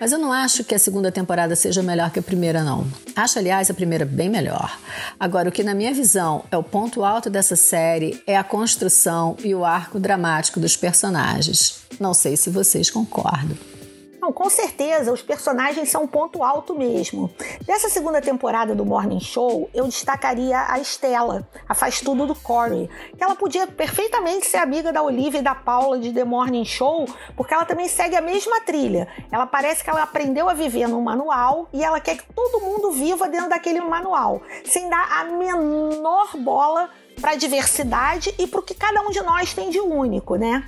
Mas 0.00 0.12
eu 0.12 0.18
não 0.18 0.32
acho 0.32 0.64
que 0.64 0.74
a 0.74 0.78
segunda 0.78 1.12
temporada 1.12 1.54
seja 1.54 1.82
melhor 1.82 2.10
que 2.10 2.18
a 2.18 2.22
primeira, 2.22 2.62
não. 2.62 2.86
Acho, 3.14 3.38
aliás, 3.38 3.70
a 3.70 3.74
primeira 3.74 4.04
bem 4.04 4.28
melhor. 4.28 4.78
Agora, 5.18 5.48
o 5.48 5.52
que, 5.52 5.62
na 5.62 5.74
minha 5.74 5.92
visão, 5.92 6.44
é 6.50 6.56
o 6.56 6.62
ponto 6.62 7.04
alto 7.04 7.30
dessa 7.30 7.56
série 7.56 8.22
é 8.26 8.36
a 8.36 8.44
construção 8.44 9.36
e 9.42 9.54
o 9.54 9.64
arco 9.64 10.00
dramático 10.00 10.58
dos 10.58 10.76
personagens. 10.76 11.80
Não 12.00 12.12
sei 12.12 12.36
se 12.36 12.50
vocês 12.50 12.90
concordam. 12.90 13.56
Não, 14.24 14.32
com 14.32 14.48
certeza, 14.48 15.12
os 15.12 15.20
personagens 15.20 15.90
são 15.90 16.04
um 16.04 16.06
ponto 16.06 16.42
alto 16.42 16.74
mesmo. 16.74 17.30
Dessa 17.66 17.90
segunda 17.90 18.22
temporada 18.22 18.74
do 18.74 18.82
Morning 18.82 19.20
Show, 19.20 19.68
eu 19.74 19.84
destacaria 19.84 20.64
a 20.66 20.78
Estela, 20.78 21.46
a 21.68 21.74
faz 21.74 22.00
tudo 22.00 22.26
do 22.26 22.34
Corey, 22.34 22.88
que 23.14 23.22
ela 23.22 23.34
podia 23.34 23.66
perfeitamente 23.66 24.46
ser 24.46 24.56
amiga 24.56 24.90
da 24.90 25.02
Olivia 25.02 25.40
e 25.40 25.42
da 25.42 25.54
Paula 25.54 25.98
de 25.98 26.10
The 26.10 26.24
Morning 26.24 26.64
Show, 26.64 27.04
porque 27.36 27.52
ela 27.52 27.66
também 27.66 27.86
segue 27.86 28.16
a 28.16 28.22
mesma 28.22 28.62
trilha. 28.62 29.06
Ela 29.30 29.46
parece 29.46 29.84
que 29.84 29.90
ela 29.90 30.02
aprendeu 30.02 30.48
a 30.48 30.54
viver 30.54 30.88
num 30.88 31.02
manual 31.02 31.68
e 31.70 31.84
ela 31.84 32.00
quer 32.00 32.16
que 32.16 32.32
todo 32.32 32.64
mundo 32.64 32.92
viva 32.92 33.28
dentro 33.28 33.50
daquele 33.50 33.82
manual, 33.82 34.40
sem 34.64 34.88
dar 34.88 35.20
a 35.20 35.24
menor 35.24 36.34
bola 36.38 36.88
para 37.20 37.32
a 37.32 37.36
diversidade 37.36 38.34
e 38.38 38.46
para 38.46 38.60
o 38.60 38.62
que 38.62 38.72
cada 38.72 39.02
um 39.02 39.10
de 39.10 39.20
nós 39.20 39.52
tem 39.52 39.68
de 39.68 39.80
único, 39.80 40.36
né? 40.36 40.66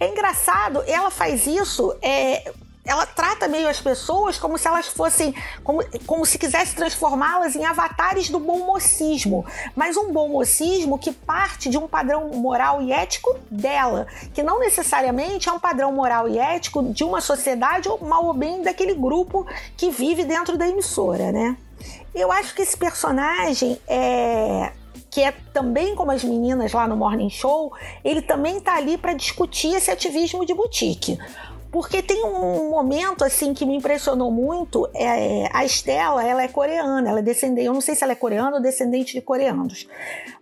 É 0.00 0.08
engraçado, 0.08 0.82
ela 0.86 1.10
faz 1.10 1.46
isso 1.46 1.94
é, 2.02 2.52
ela 2.86 3.04
trata 3.04 3.48
meio 3.48 3.68
as 3.68 3.80
pessoas 3.80 4.38
como 4.38 4.56
se 4.56 4.68
elas 4.68 4.86
fossem, 4.86 5.34
como, 5.64 5.84
como 6.06 6.24
se 6.24 6.38
quisesse 6.38 6.74
transformá-las 6.74 7.56
em 7.56 7.64
avatares 7.64 8.30
do 8.30 8.38
bom 8.38 8.64
mocismo, 8.64 9.44
mas 9.74 9.96
um 9.96 10.12
bom 10.12 10.28
mocismo 10.28 10.98
que 10.98 11.12
parte 11.12 11.68
de 11.68 11.76
um 11.76 11.88
padrão 11.88 12.28
moral 12.28 12.80
e 12.80 12.92
ético 12.92 13.36
dela, 13.50 14.06
que 14.32 14.42
não 14.42 14.60
necessariamente 14.60 15.48
é 15.48 15.52
um 15.52 15.58
padrão 15.58 15.92
moral 15.92 16.28
e 16.28 16.38
ético 16.38 16.82
de 16.84 17.02
uma 17.02 17.20
sociedade 17.20 17.88
ou 17.88 17.98
mal 17.98 18.24
ou 18.24 18.32
bem 18.32 18.62
daquele 18.62 18.94
grupo 18.94 19.44
que 19.76 19.90
vive 19.90 20.24
dentro 20.24 20.56
da 20.56 20.68
emissora, 20.68 21.32
né? 21.32 21.56
Eu 22.14 22.30
acho 22.30 22.54
que 22.54 22.62
esse 22.62 22.76
personagem 22.76 23.78
é 23.86 24.72
que 25.16 25.22
é 25.22 25.32
também 25.50 25.94
como 25.94 26.10
as 26.10 26.22
meninas 26.22 26.74
lá 26.74 26.86
no 26.86 26.94
Morning 26.94 27.30
Show, 27.30 27.72
ele 28.04 28.20
também 28.20 28.60
tá 28.60 28.76
ali 28.76 28.98
para 28.98 29.14
discutir 29.14 29.74
esse 29.74 29.90
ativismo 29.90 30.44
de 30.44 30.52
boutique. 30.52 31.16
Porque 31.76 32.00
tem 32.00 32.24
um 32.24 32.70
momento 32.70 33.22
assim 33.22 33.52
que 33.52 33.66
me 33.66 33.76
impressionou 33.76 34.30
muito. 34.30 34.88
É, 34.94 35.46
a 35.52 35.62
Estela, 35.62 36.24
ela 36.24 36.42
é 36.42 36.48
coreana, 36.48 37.06
ela 37.06 37.18
é 37.18 37.22
descendente. 37.22 37.66
Eu 37.66 37.74
não 37.74 37.82
sei 37.82 37.94
se 37.94 38.02
ela 38.02 38.14
é 38.14 38.16
coreana 38.16 38.56
ou 38.56 38.62
descendente 38.62 39.12
de 39.12 39.20
coreanos, 39.20 39.86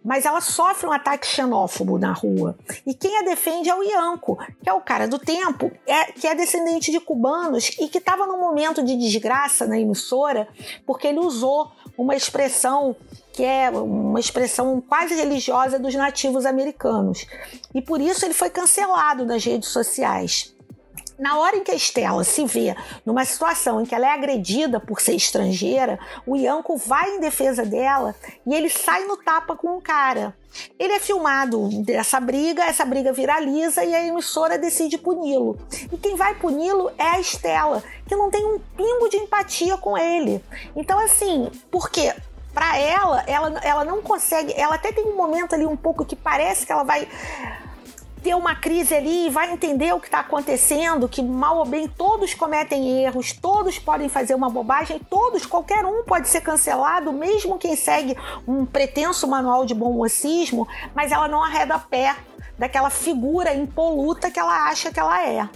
mas 0.05 0.26
ela 0.26 0.41
sofre 0.41 0.87
um 0.87 0.93
ataque 0.93 1.26
xenófobo 1.26 1.99
na 1.99 2.12
rua. 2.12 2.57
E 2.87 2.95
quem 2.95 3.19
a 3.19 3.23
defende 3.23 3.69
é 3.69 3.75
o 3.75 3.83
Ianco, 3.83 4.38
que 4.62 4.71
é 4.71 4.73
o 4.73 4.81
cara 4.81 5.09
do 5.09 5.19
tempo, 5.19 5.73
é, 5.88 6.12
que 6.12 6.29
é 6.29 6.37
descendente 6.37 6.93
de 6.93 7.00
cubanos 7.00 7.71
e 7.81 7.88
que 7.88 7.99
estava 7.99 8.29
num 8.29 8.38
momento 8.38 8.81
de 8.81 8.95
desgraça 8.97 9.67
na 9.67 9.76
emissora 9.76 10.47
porque 10.87 11.09
ele 11.09 11.19
usou 11.19 11.73
uma 11.99 12.14
expressão 12.14 12.95
que 13.33 13.43
é 13.43 13.69
uma 13.71 14.21
expressão 14.21 14.81
quase 14.81 15.17
religiosa 15.17 15.76
dos 15.81 15.97
nativos 15.97 16.47
americanos. 16.47 17.26
E 17.75 17.83
por 17.83 18.00
isso 18.00 18.25
ele 18.25 18.35
foi 18.35 18.49
cancelado 18.49 19.26
nas 19.26 19.45
redes 19.45 19.71
sociais. 19.71 20.54
Na 21.18 21.38
hora 21.38 21.56
em 21.56 21.62
que 21.62 21.71
a 21.71 21.75
Estela 21.75 22.25
se 22.25 22.44
vê 22.44 22.75
numa 23.06 23.25
situação 23.25 23.80
em 23.80 23.85
que 23.85 23.94
ela 23.94 24.06
é 24.06 24.11
agredida 24.11 24.80
por 24.80 25.00
ser 25.00 25.14
estrangeira, 25.14 25.99
o 26.26 26.37
Ianco 26.37 26.76
vai 26.76 27.09
em 27.11 27.21
defesa 27.21 27.64
dela 27.64 28.14
e 28.44 28.54
ele 28.54 28.68
sai 28.68 29.04
no 29.04 29.16
tapa 29.16 29.54
com 29.54 29.76
um 29.76 29.80
cara. 29.80 30.35
Ele 30.78 30.92
é 30.92 31.00
filmado 31.00 31.68
dessa 31.83 32.18
briga, 32.21 32.64
essa 32.64 32.85
briga 32.85 33.12
viraliza 33.12 33.85
e 33.85 33.94
a 33.94 34.06
emissora 34.06 34.59
decide 34.59 34.99
puni-lo. 34.99 35.59
E 35.92 35.97
quem 35.97 36.16
vai 36.16 36.35
puni-lo 36.35 36.90
é 36.99 37.04
a 37.04 37.21
Estela, 37.21 37.83
que 38.06 38.14
não 38.16 38.30
tem 38.30 38.44
um 38.44 38.59
pingo 38.76 39.09
de 39.09 39.16
empatia 39.16 39.76
com 39.76 39.97
ele. 39.97 40.42
Então, 40.76 40.99
assim, 40.99 41.50
por 41.71 41.90
quê? 41.90 42.14
Para 42.52 42.78
ela, 42.78 43.25
ela, 43.26 43.61
ela 43.64 43.85
não 43.85 44.00
consegue. 44.00 44.52
Ela 44.56 44.76
até 44.76 44.92
tem 44.92 45.04
um 45.04 45.16
momento 45.16 45.54
ali 45.54 45.66
um 45.66 45.76
pouco 45.76 46.04
que 46.04 46.14
parece 46.14 46.64
que 46.64 46.71
ela 46.71 46.85
vai 46.85 47.09
ter 48.25 48.35
uma 48.35 48.54
crise 48.54 48.95
ali 48.95 49.26
e 49.26 49.31
vai 49.31 49.52
entender 49.52 49.93
o 49.93 50.00
que 50.00 50.07
está 50.07 50.21
acontecendo, 50.21 51.07
que 51.07 51.23
mal 51.23 51.59
ou 51.59 51.66
bem 51.66 51.87
todos 51.87 52.33
cometem 52.33 53.04
erros, 53.04 53.35
todos 53.35 53.78
podem 53.78 54.09
fazer 54.09 54.35
uma 54.35 54.49
bobagem, 54.49 54.99
todos, 55.11 55.45
qualquer 55.45 55.85
um 55.85 56.02
pode 56.04 56.28
ser 56.28 56.40
cancelado, 56.40 57.12
mesmo 57.12 57.59
quem 57.59 57.76
segue 57.76 58.16
um 58.49 58.64
pretenso 58.64 59.28
manual 59.28 59.66
de 59.66 59.75
bom 59.75 59.93
mocismo, 59.93 60.66
mas 60.95 61.12
ela 61.12 61.28
não 61.28 61.45
arreda 61.45 61.78
pé 61.78 62.16
daquela 62.59 62.88
figura 62.88 63.54
impoluta 63.54 64.31
que 64.31 64.40
ela 64.40 64.71
acha 64.71 64.90
que 64.90 64.99
ela 64.99 65.23
é. 65.23 65.49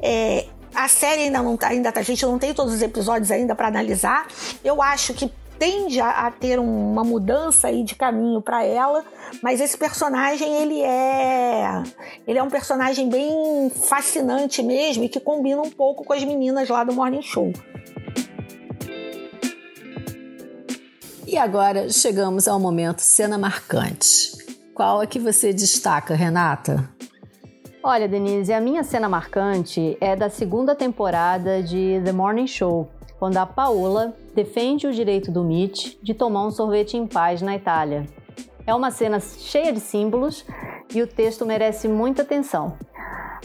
é 0.00 0.46
a 0.74 0.88
série 0.88 1.22
ainda 1.24 1.42
não 1.42 1.56
tá, 1.56 1.68
ainda 1.68 1.92
tá, 1.92 2.00
a 2.00 2.02
gente 2.02 2.24
não 2.24 2.38
tem 2.38 2.54
todos 2.54 2.72
os 2.72 2.80
episódios 2.80 3.30
ainda 3.30 3.54
para 3.54 3.68
analisar. 3.68 4.26
Eu 4.64 4.80
acho 4.82 5.12
que 5.12 5.30
tende 5.58 6.00
a, 6.00 6.26
a 6.26 6.30
ter 6.30 6.58
uma 6.58 7.04
mudança 7.04 7.68
aí 7.68 7.82
de 7.82 7.94
caminho 7.94 8.40
para 8.40 8.64
ela, 8.64 9.04
mas 9.42 9.60
esse 9.60 9.76
personagem 9.76 10.62
ele 10.62 10.80
é 10.82 11.82
ele 12.26 12.38
é 12.38 12.42
um 12.42 12.50
personagem 12.50 13.08
bem 13.08 13.70
fascinante 13.70 14.62
mesmo 14.62 15.04
e 15.04 15.08
que 15.08 15.20
combina 15.20 15.60
um 15.60 15.70
pouco 15.70 16.04
com 16.04 16.12
as 16.12 16.24
meninas 16.24 16.68
lá 16.68 16.84
do 16.84 16.92
Morning 16.92 17.22
Show. 17.22 17.52
E 21.26 21.36
agora 21.36 21.90
chegamos 21.90 22.46
ao 22.46 22.60
momento 22.60 23.00
cena 23.00 23.36
marcante. 23.36 24.36
Qual 24.72 25.02
é 25.02 25.06
que 25.06 25.18
você 25.18 25.52
destaca, 25.52 26.14
Renata? 26.14 26.88
Olha, 27.88 28.08
Denise, 28.08 28.52
a 28.52 28.60
minha 28.60 28.82
cena 28.82 29.08
marcante 29.08 29.96
é 30.00 30.16
da 30.16 30.28
segunda 30.28 30.74
temporada 30.74 31.62
de 31.62 32.02
The 32.04 32.10
Morning 32.10 32.48
Show, 32.48 32.88
quando 33.16 33.36
a 33.36 33.46
Paola 33.46 34.12
defende 34.34 34.88
o 34.88 34.92
direito 34.92 35.30
do 35.30 35.44
Mitch 35.44 35.94
de 36.02 36.12
tomar 36.12 36.44
um 36.44 36.50
sorvete 36.50 36.96
em 36.96 37.06
paz 37.06 37.40
na 37.40 37.54
Itália. 37.54 38.04
É 38.66 38.74
uma 38.74 38.90
cena 38.90 39.20
cheia 39.20 39.72
de 39.72 39.78
símbolos 39.78 40.44
e 40.92 41.00
o 41.00 41.06
texto 41.06 41.46
merece 41.46 41.86
muita 41.86 42.22
atenção. 42.22 42.76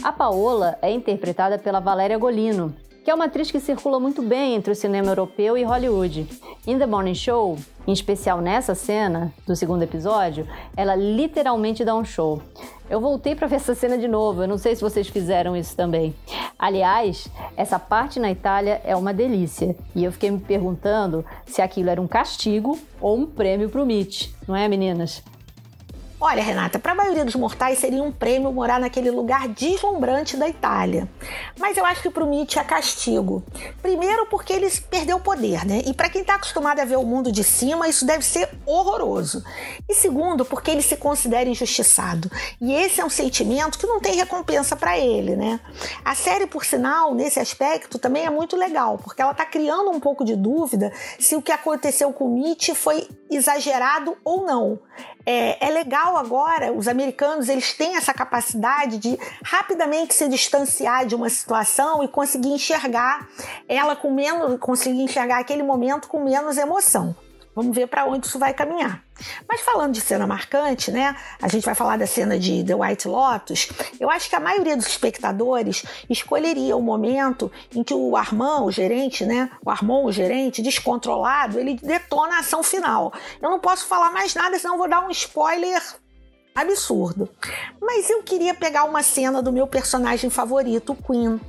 A 0.02 0.10
Paola 0.10 0.76
é 0.82 0.90
interpretada 0.90 1.56
pela 1.56 1.78
Valéria 1.78 2.18
Golino, 2.18 2.74
que 3.04 3.12
é 3.12 3.14
uma 3.14 3.26
atriz 3.26 3.48
que 3.48 3.60
circula 3.60 4.00
muito 4.00 4.22
bem 4.22 4.56
entre 4.56 4.72
o 4.72 4.76
cinema 4.76 5.12
europeu 5.12 5.56
e 5.56 5.62
Hollywood. 5.62 6.26
In 6.66 6.78
The 6.80 6.86
Morning 6.86 7.14
Show, 7.14 7.58
em 7.86 7.92
especial 7.92 8.40
nessa 8.40 8.74
cena 8.74 9.32
do 9.46 9.54
segundo 9.54 9.82
episódio, 9.82 10.48
ela 10.76 10.96
literalmente 10.96 11.84
dá 11.84 11.94
um 11.94 12.04
show. 12.04 12.42
Eu 12.92 13.00
voltei 13.00 13.34
para 13.34 13.46
ver 13.46 13.56
essa 13.56 13.74
cena 13.74 13.96
de 13.96 14.06
novo, 14.06 14.42
eu 14.42 14.46
não 14.46 14.58
sei 14.58 14.76
se 14.76 14.82
vocês 14.82 15.08
fizeram 15.08 15.56
isso 15.56 15.74
também. 15.74 16.14
Aliás, 16.58 17.26
essa 17.56 17.78
parte 17.78 18.20
na 18.20 18.30
Itália 18.30 18.82
é 18.84 18.94
uma 18.94 19.14
delícia. 19.14 19.74
E 19.94 20.04
eu 20.04 20.12
fiquei 20.12 20.30
me 20.30 20.38
perguntando 20.38 21.24
se 21.46 21.62
aquilo 21.62 21.88
era 21.88 22.02
um 22.02 22.06
castigo 22.06 22.78
ou 23.00 23.16
um 23.16 23.24
prêmio 23.24 23.70
para 23.70 23.82
o 23.82 23.86
Mitch, 23.86 24.28
não 24.46 24.54
é, 24.54 24.68
meninas? 24.68 25.22
Olha, 26.24 26.40
Renata, 26.40 26.78
para 26.78 26.92
a 26.92 26.94
maioria 26.94 27.24
dos 27.24 27.34
mortais 27.34 27.80
seria 27.80 28.00
um 28.00 28.12
prêmio 28.12 28.52
morar 28.52 28.78
naquele 28.78 29.10
lugar 29.10 29.48
deslumbrante 29.48 30.36
da 30.36 30.48
Itália. 30.48 31.08
Mas 31.58 31.76
eu 31.76 31.84
acho 31.84 32.00
que 32.00 32.08
para 32.08 32.22
o 32.22 32.28
Nietzsche 32.28 32.60
é 32.60 32.62
castigo. 32.62 33.42
Primeiro, 33.82 34.26
porque 34.26 34.52
ele 34.52 34.70
perdeu 34.88 35.16
o 35.16 35.20
poder, 35.20 35.66
né? 35.66 35.82
E 35.84 35.92
para 35.92 36.08
quem 36.08 36.20
está 36.20 36.36
acostumado 36.36 36.78
a 36.78 36.84
ver 36.84 36.96
o 36.96 37.02
mundo 37.02 37.32
de 37.32 37.42
cima, 37.42 37.88
isso 37.88 38.06
deve 38.06 38.24
ser 38.24 38.48
horroroso. 38.64 39.42
E 39.88 39.96
segundo, 39.96 40.44
porque 40.44 40.70
ele 40.70 40.80
se 40.80 40.96
considera 40.96 41.50
injustiçado. 41.50 42.30
E 42.60 42.72
esse 42.72 43.00
é 43.00 43.04
um 43.04 43.10
sentimento 43.10 43.76
que 43.76 43.86
não 43.88 43.98
tem 43.98 44.14
recompensa 44.14 44.76
para 44.76 44.96
ele, 44.96 45.34
né? 45.34 45.58
A 46.04 46.14
série, 46.14 46.46
por 46.46 46.64
sinal, 46.64 47.16
nesse 47.16 47.40
aspecto, 47.40 47.98
também 47.98 48.24
é 48.24 48.30
muito 48.30 48.56
legal, 48.56 48.96
porque 48.96 49.20
ela 49.20 49.32
está 49.32 49.44
criando 49.44 49.90
um 49.90 49.98
pouco 49.98 50.24
de 50.24 50.36
dúvida 50.36 50.92
se 51.18 51.34
o 51.34 51.42
que 51.42 51.50
aconteceu 51.50 52.12
com 52.12 52.32
Nietzsche 52.32 52.76
foi 52.76 53.08
exagerado 53.28 54.16
ou 54.24 54.46
não. 54.46 54.78
É, 55.24 55.66
é, 55.66 55.70
legal 55.70 56.16
agora, 56.16 56.72
os 56.72 56.88
americanos 56.88 57.48
eles 57.48 57.72
têm 57.74 57.96
essa 57.96 58.12
capacidade 58.12 58.98
de 58.98 59.18
rapidamente 59.44 60.14
se 60.14 60.28
distanciar 60.28 61.06
de 61.06 61.14
uma 61.14 61.28
situação 61.28 62.02
e 62.02 62.08
conseguir 62.08 62.50
enxergar 62.50 63.28
ela 63.68 63.94
com 63.94 64.10
menos, 64.10 64.58
conseguir 64.58 65.02
enxergar 65.02 65.38
aquele 65.38 65.62
momento 65.62 66.08
com 66.08 66.24
menos 66.24 66.58
emoção. 66.58 67.14
Vamos 67.54 67.74
ver 67.76 67.86
para 67.86 68.06
onde 68.06 68.26
isso 68.26 68.38
vai 68.38 68.54
caminhar. 68.54 69.02
Mas 69.46 69.60
falando 69.60 69.92
de 69.92 70.00
cena 70.00 70.26
marcante, 70.26 70.90
né? 70.90 71.14
A 71.40 71.48
gente 71.48 71.64
vai 71.64 71.74
falar 71.74 71.98
da 71.98 72.06
cena 72.06 72.38
de 72.38 72.64
The 72.64 72.74
White 72.74 73.06
Lotus. 73.08 73.68
Eu 74.00 74.10
acho 74.10 74.28
que 74.28 74.36
a 74.36 74.40
maioria 74.40 74.76
dos 74.76 74.86
espectadores 74.86 75.84
escolheria 76.08 76.76
o 76.76 76.82
momento 76.82 77.52
em 77.74 77.84
que 77.84 77.94
o 77.94 78.16
Armand, 78.16 78.64
o 78.64 78.70
gerente, 78.70 79.24
né? 79.26 79.50
O 79.64 79.70
Armand, 79.70 80.04
o 80.04 80.12
gerente, 80.12 80.62
descontrolado, 80.62 81.58
ele 81.58 81.74
detona 81.74 82.36
a 82.36 82.40
ação 82.40 82.62
final. 82.62 83.12
Eu 83.40 83.50
não 83.50 83.60
posso 83.60 83.86
falar 83.86 84.10
mais 84.10 84.34
nada, 84.34 84.58
senão 84.58 84.78
vou 84.78 84.88
dar 84.88 85.00
um 85.00 85.10
spoiler 85.10 85.82
absurdo. 86.54 87.28
Mas 87.80 88.08
eu 88.10 88.22
queria 88.22 88.54
pegar 88.54 88.84
uma 88.84 89.02
cena 89.02 89.42
do 89.42 89.52
meu 89.52 89.66
personagem 89.66 90.30
favorito, 90.30 90.92
o 90.92 90.96
Queen. 90.96 91.40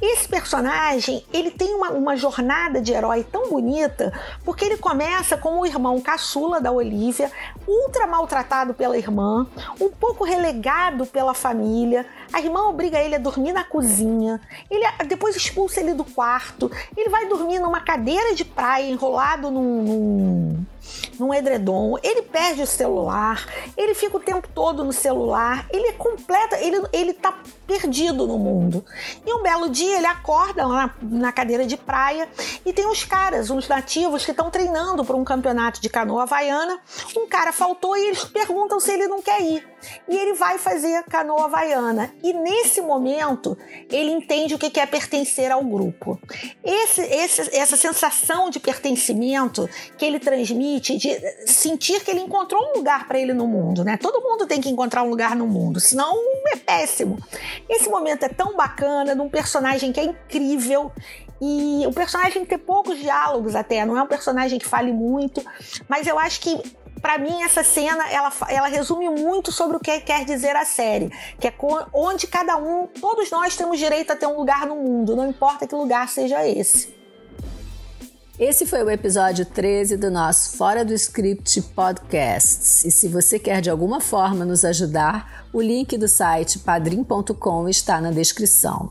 Esse 0.00 0.28
personagem, 0.28 1.24
ele 1.32 1.50
tem 1.50 1.74
uma, 1.74 1.90
uma 1.90 2.16
jornada 2.16 2.80
de 2.80 2.92
herói 2.92 3.24
tão 3.24 3.48
bonita, 3.48 4.12
porque 4.44 4.64
ele 4.64 4.76
começa 4.76 5.36
com 5.36 5.60
o 5.60 5.66
irmão 5.66 6.00
caçula 6.00 6.60
da 6.60 6.70
Olivia, 6.70 7.30
ultra 7.66 8.06
maltratado 8.06 8.74
pela 8.74 8.96
irmã, 8.98 9.46
um 9.80 9.90
pouco 9.90 10.24
relegado 10.24 11.06
pela 11.06 11.34
família. 11.34 12.06
A 12.32 12.40
irmã 12.40 12.68
obriga 12.68 12.98
ele 12.98 13.14
a 13.14 13.18
dormir 13.18 13.52
na 13.52 13.64
cozinha, 13.64 14.40
ele 14.70 14.84
depois 15.06 15.36
expulsa 15.36 15.80
ele 15.80 15.94
do 15.94 16.04
quarto, 16.04 16.70
ele 16.96 17.08
vai 17.08 17.26
dormir 17.26 17.58
numa 17.58 17.80
cadeira 17.80 18.34
de 18.34 18.44
praia 18.44 18.90
enrolado 18.90 19.50
num, 19.50 19.82
num 19.82 20.66
num 21.18 21.32
edredom, 21.32 21.96
ele 22.02 22.22
perde 22.22 22.62
o 22.62 22.66
celular, 22.66 23.46
ele 23.76 23.94
fica 23.94 24.16
o 24.16 24.20
tempo 24.20 24.48
todo 24.54 24.84
no 24.84 24.92
celular, 24.92 25.66
ele 25.70 25.88
é 25.88 25.92
completa, 25.92 26.58
ele, 26.58 26.82
ele 26.92 27.12
tá 27.12 27.38
perdido 27.66 28.26
no 28.26 28.38
mundo. 28.38 28.84
E 29.24 29.32
um 29.32 29.42
belo 29.42 29.68
dia 29.68 29.96
ele 29.96 30.06
acorda 30.06 30.66
lá 30.66 30.94
na, 31.02 31.18
na 31.18 31.32
cadeira 31.32 31.66
de 31.66 31.76
praia 31.76 32.28
e 32.64 32.72
tem 32.72 32.86
uns 32.86 33.04
caras, 33.04 33.50
uns 33.50 33.68
nativos 33.68 34.24
que 34.24 34.30
estão 34.30 34.50
treinando 34.50 35.04
para 35.04 35.16
um 35.16 35.24
campeonato 35.24 35.80
de 35.80 35.88
canoa 35.88 36.22
havaiana. 36.22 36.78
Um 37.16 37.26
cara 37.26 37.52
faltou 37.52 37.96
e 37.96 38.08
eles 38.08 38.24
perguntam 38.24 38.78
se 38.78 38.92
ele 38.92 39.06
não 39.06 39.22
quer 39.22 39.40
ir. 39.40 39.75
E 40.08 40.16
ele 40.16 40.34
vai 40.34 40.58
fazer 40.58 41.02
canoa 41.04 41.44
havaiana. 41.44 42.12
E 42.22 42.32
nesse 42.32 42.80
momento 42.80 43.56
ele 43.90 44.10
entende 44.10 44.54
o 44.54 44.58
que 44.58 44.78
é 44.78 44.86
pertencer 44.86 45.50
ao 45.50 45.62
grupo. 45.62 46.20
Esse, 46.64 47.02
esse, 47.02 47.56
essa 47.56 47.76
sensação 47.76 48.50
de 48.50 48.60
pertencimento 48.60 49.68
que 49.96 50.04
ele 50.04 50.18
transmite, 50.18 50.96
de, 50.96 51.16
sentir 51.46 52.02
que 52.04 52.10
ele 52.10 52.20
encontrou 52.20 52.62
um 52.70 52.78
lugar 52.78 53.06
para 53.06 53.18
ele 53.18 53.32
no 53.32 53.46
mundo, 53.46 53.84
né? 53.84 53.96
Todo 53.96 54.20
mundo 54.20 54.46
tem 54.46 54.60
que 54.60 54.68
encontrar 54.68 55.02
um 55.02 55.10
lugar 55.10 55.36
no 55.36 55.46
mundo, 55.46 55.80
senão 55.80 56.14
é 56.48 56.56
péssimo. 56.56 57.18
Esse 57.68 57.88
momento 57.88 58.24
é 58.24 58.28
tão 58.28 58.56
bacana, 58.56 59.14
de 59.14 59.20
um 59.20 59.28
personagem 59.28 59.92
que 59.92 60.00
é 60.00 60.04
incrível 60.04 60.92
e 61.40 61.86
o 61.86 61.92
personagem 61.92 62.44
tem 62.44 62.58
poucos 62.58 62.98
diálogos 62.98 63.54
até, 63.54 63.84
não 63.84 63.96
é 63.96 64.02
um 64.02 64.06
personagem 64.06 64.58
que 64.58 64.66
fale 64.66 64.92
muito, 64.92 65.44
mas 65.88 66.06
eu 66.06 66.18
acho 66.18 66.40
que 66.40 66.58
para 67.00 67.18
mim 67.18 67.42
essa 67.42 67.62
cena 67.62 68.08
ela, 68.10 68.32
ela 68.48 68.68
resume 68.68 69.08
muito 69.08 69.52
sobre 69.52 69.76
o 69.76 69.80
que 69.80 70.00
quer 70.00 70.24
dizer 70.24 70.56
a 70.56 70.64
série, 70.64 71.10
que 71.38 71.48
é 71.48 71.54
onde 71.92 72.26
cada 72.26 72.56
um, 72.56 72.86
todos 72.86 73.30
nós 73.30 73.56
temos 73.56 73.78
direito 73.78 74.12
a 74.12 74.16
ter 74.16 74.26
um 74.26 74.36
lugar 74.36 74.66
no 74.66 74.76
mundo, 74.76 75.14
não 75.14 75.28
importa 75.28 75.66
que 75.66 75.74
lugar 75.74 76.08
seja 76.08 76.46
esse. 76.46 76.95
Esse 78.38 78.66
foi 78.66 78.82
o 78.82 78.90
episódio 78.90 79.46
13 79.46 79.96
do 79.96 80.10
nosso 80.10 80.58
Fora 80.58 80.84
do 80.84 80.92
Script 80.92 81.62
Podcasts. 81.74 82.84
E 82.84 82.90
se 82.90 83.08
você 83.08 83.38
quer 83.38 83.62
de 83.62 83.70
alguma 83.70 83.98
forma 83.98 84.44
nos 84.44 84.62
ajudar, 84.62 85.46
o 85.54 85.62
link 85.62 85.96
do 85.96 86.06
site 86.06 86.58
padrim.com 86.58 87.66
está 87.66 87.98
na 87.98 88.10
descrição. 88.10 88.90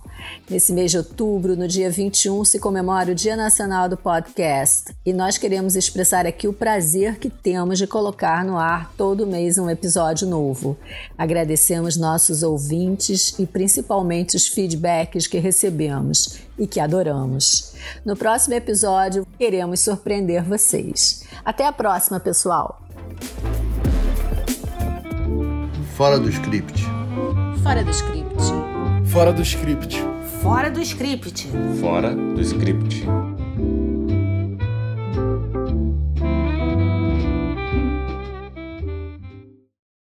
Nesse 0.50 0.74
mês 0.74 0.90
de 0.90 0.98
outubro, 0.98 1.56
no 1.56 1.68
dia 1.68 1.92
21, 1.92 2.44
se 2.44 2.60
comemora 2.60 3.12
o 3.12 3.16
Dia 3.16 3.36
Nacional 3.36 3.88
do 3.88 3.96
Podcast 3.96 4.96
e 5.06 5.14
nós 5.14 5.38
queremos 5.38 5.76
expressar 5.76 6.26
aqui 6.26 6.48
o 6.48 6.54
prazer 6.54 7.20
que 7.20 7.30
temos 7.30 7.78
de 7.78 7.86
colocar 7.86 8.44
no 8.44 8.58
ar 8.58 8.92
todo 8.98 9.28
mês 9.28 9.60
um 9.60 9.70
episódio 9.70 10.28
novo. 10.28 10.76
Agradecemos 11.16 11.98
nossos 11.98 12.42
ouvintes 12.42 13.38
e 13.38 13.46
principalmente 13.46 14.36
os 14.36 14.48
feedbacks 14.48 15.28
que 15.28 15.38
recebemos 15.38 16.45
e 16.58 16.68
que 16.68 16.80
adoramos. 16.80 17.74
No 18.04 18.16
próximo 18.16 18.56
episódio, 18.56 19.28
queremos 19.38 19.80
surpreender 19.80 20.44
vocês. 20.44 21.24
Até 21.44 21.66
a 21.66 21.72
próxima, 21.72 22.20
pessoal! 22.20 22.82
Fora 25.96 26.20
do 26.20 26.30
script. 26.30 26.84
Fora 27.64 27.84
do 27.84 27.92
script. 27.92 28.44
Fora 29.06 29.32
do 29.32 29.42
script. 29.42 30.04
Fora 30.42 30.70
do 30.70 30.82
script. 30.82 31.50
Fora 31.80 32.14
do 32.14 32.42
script. 32.42 33.06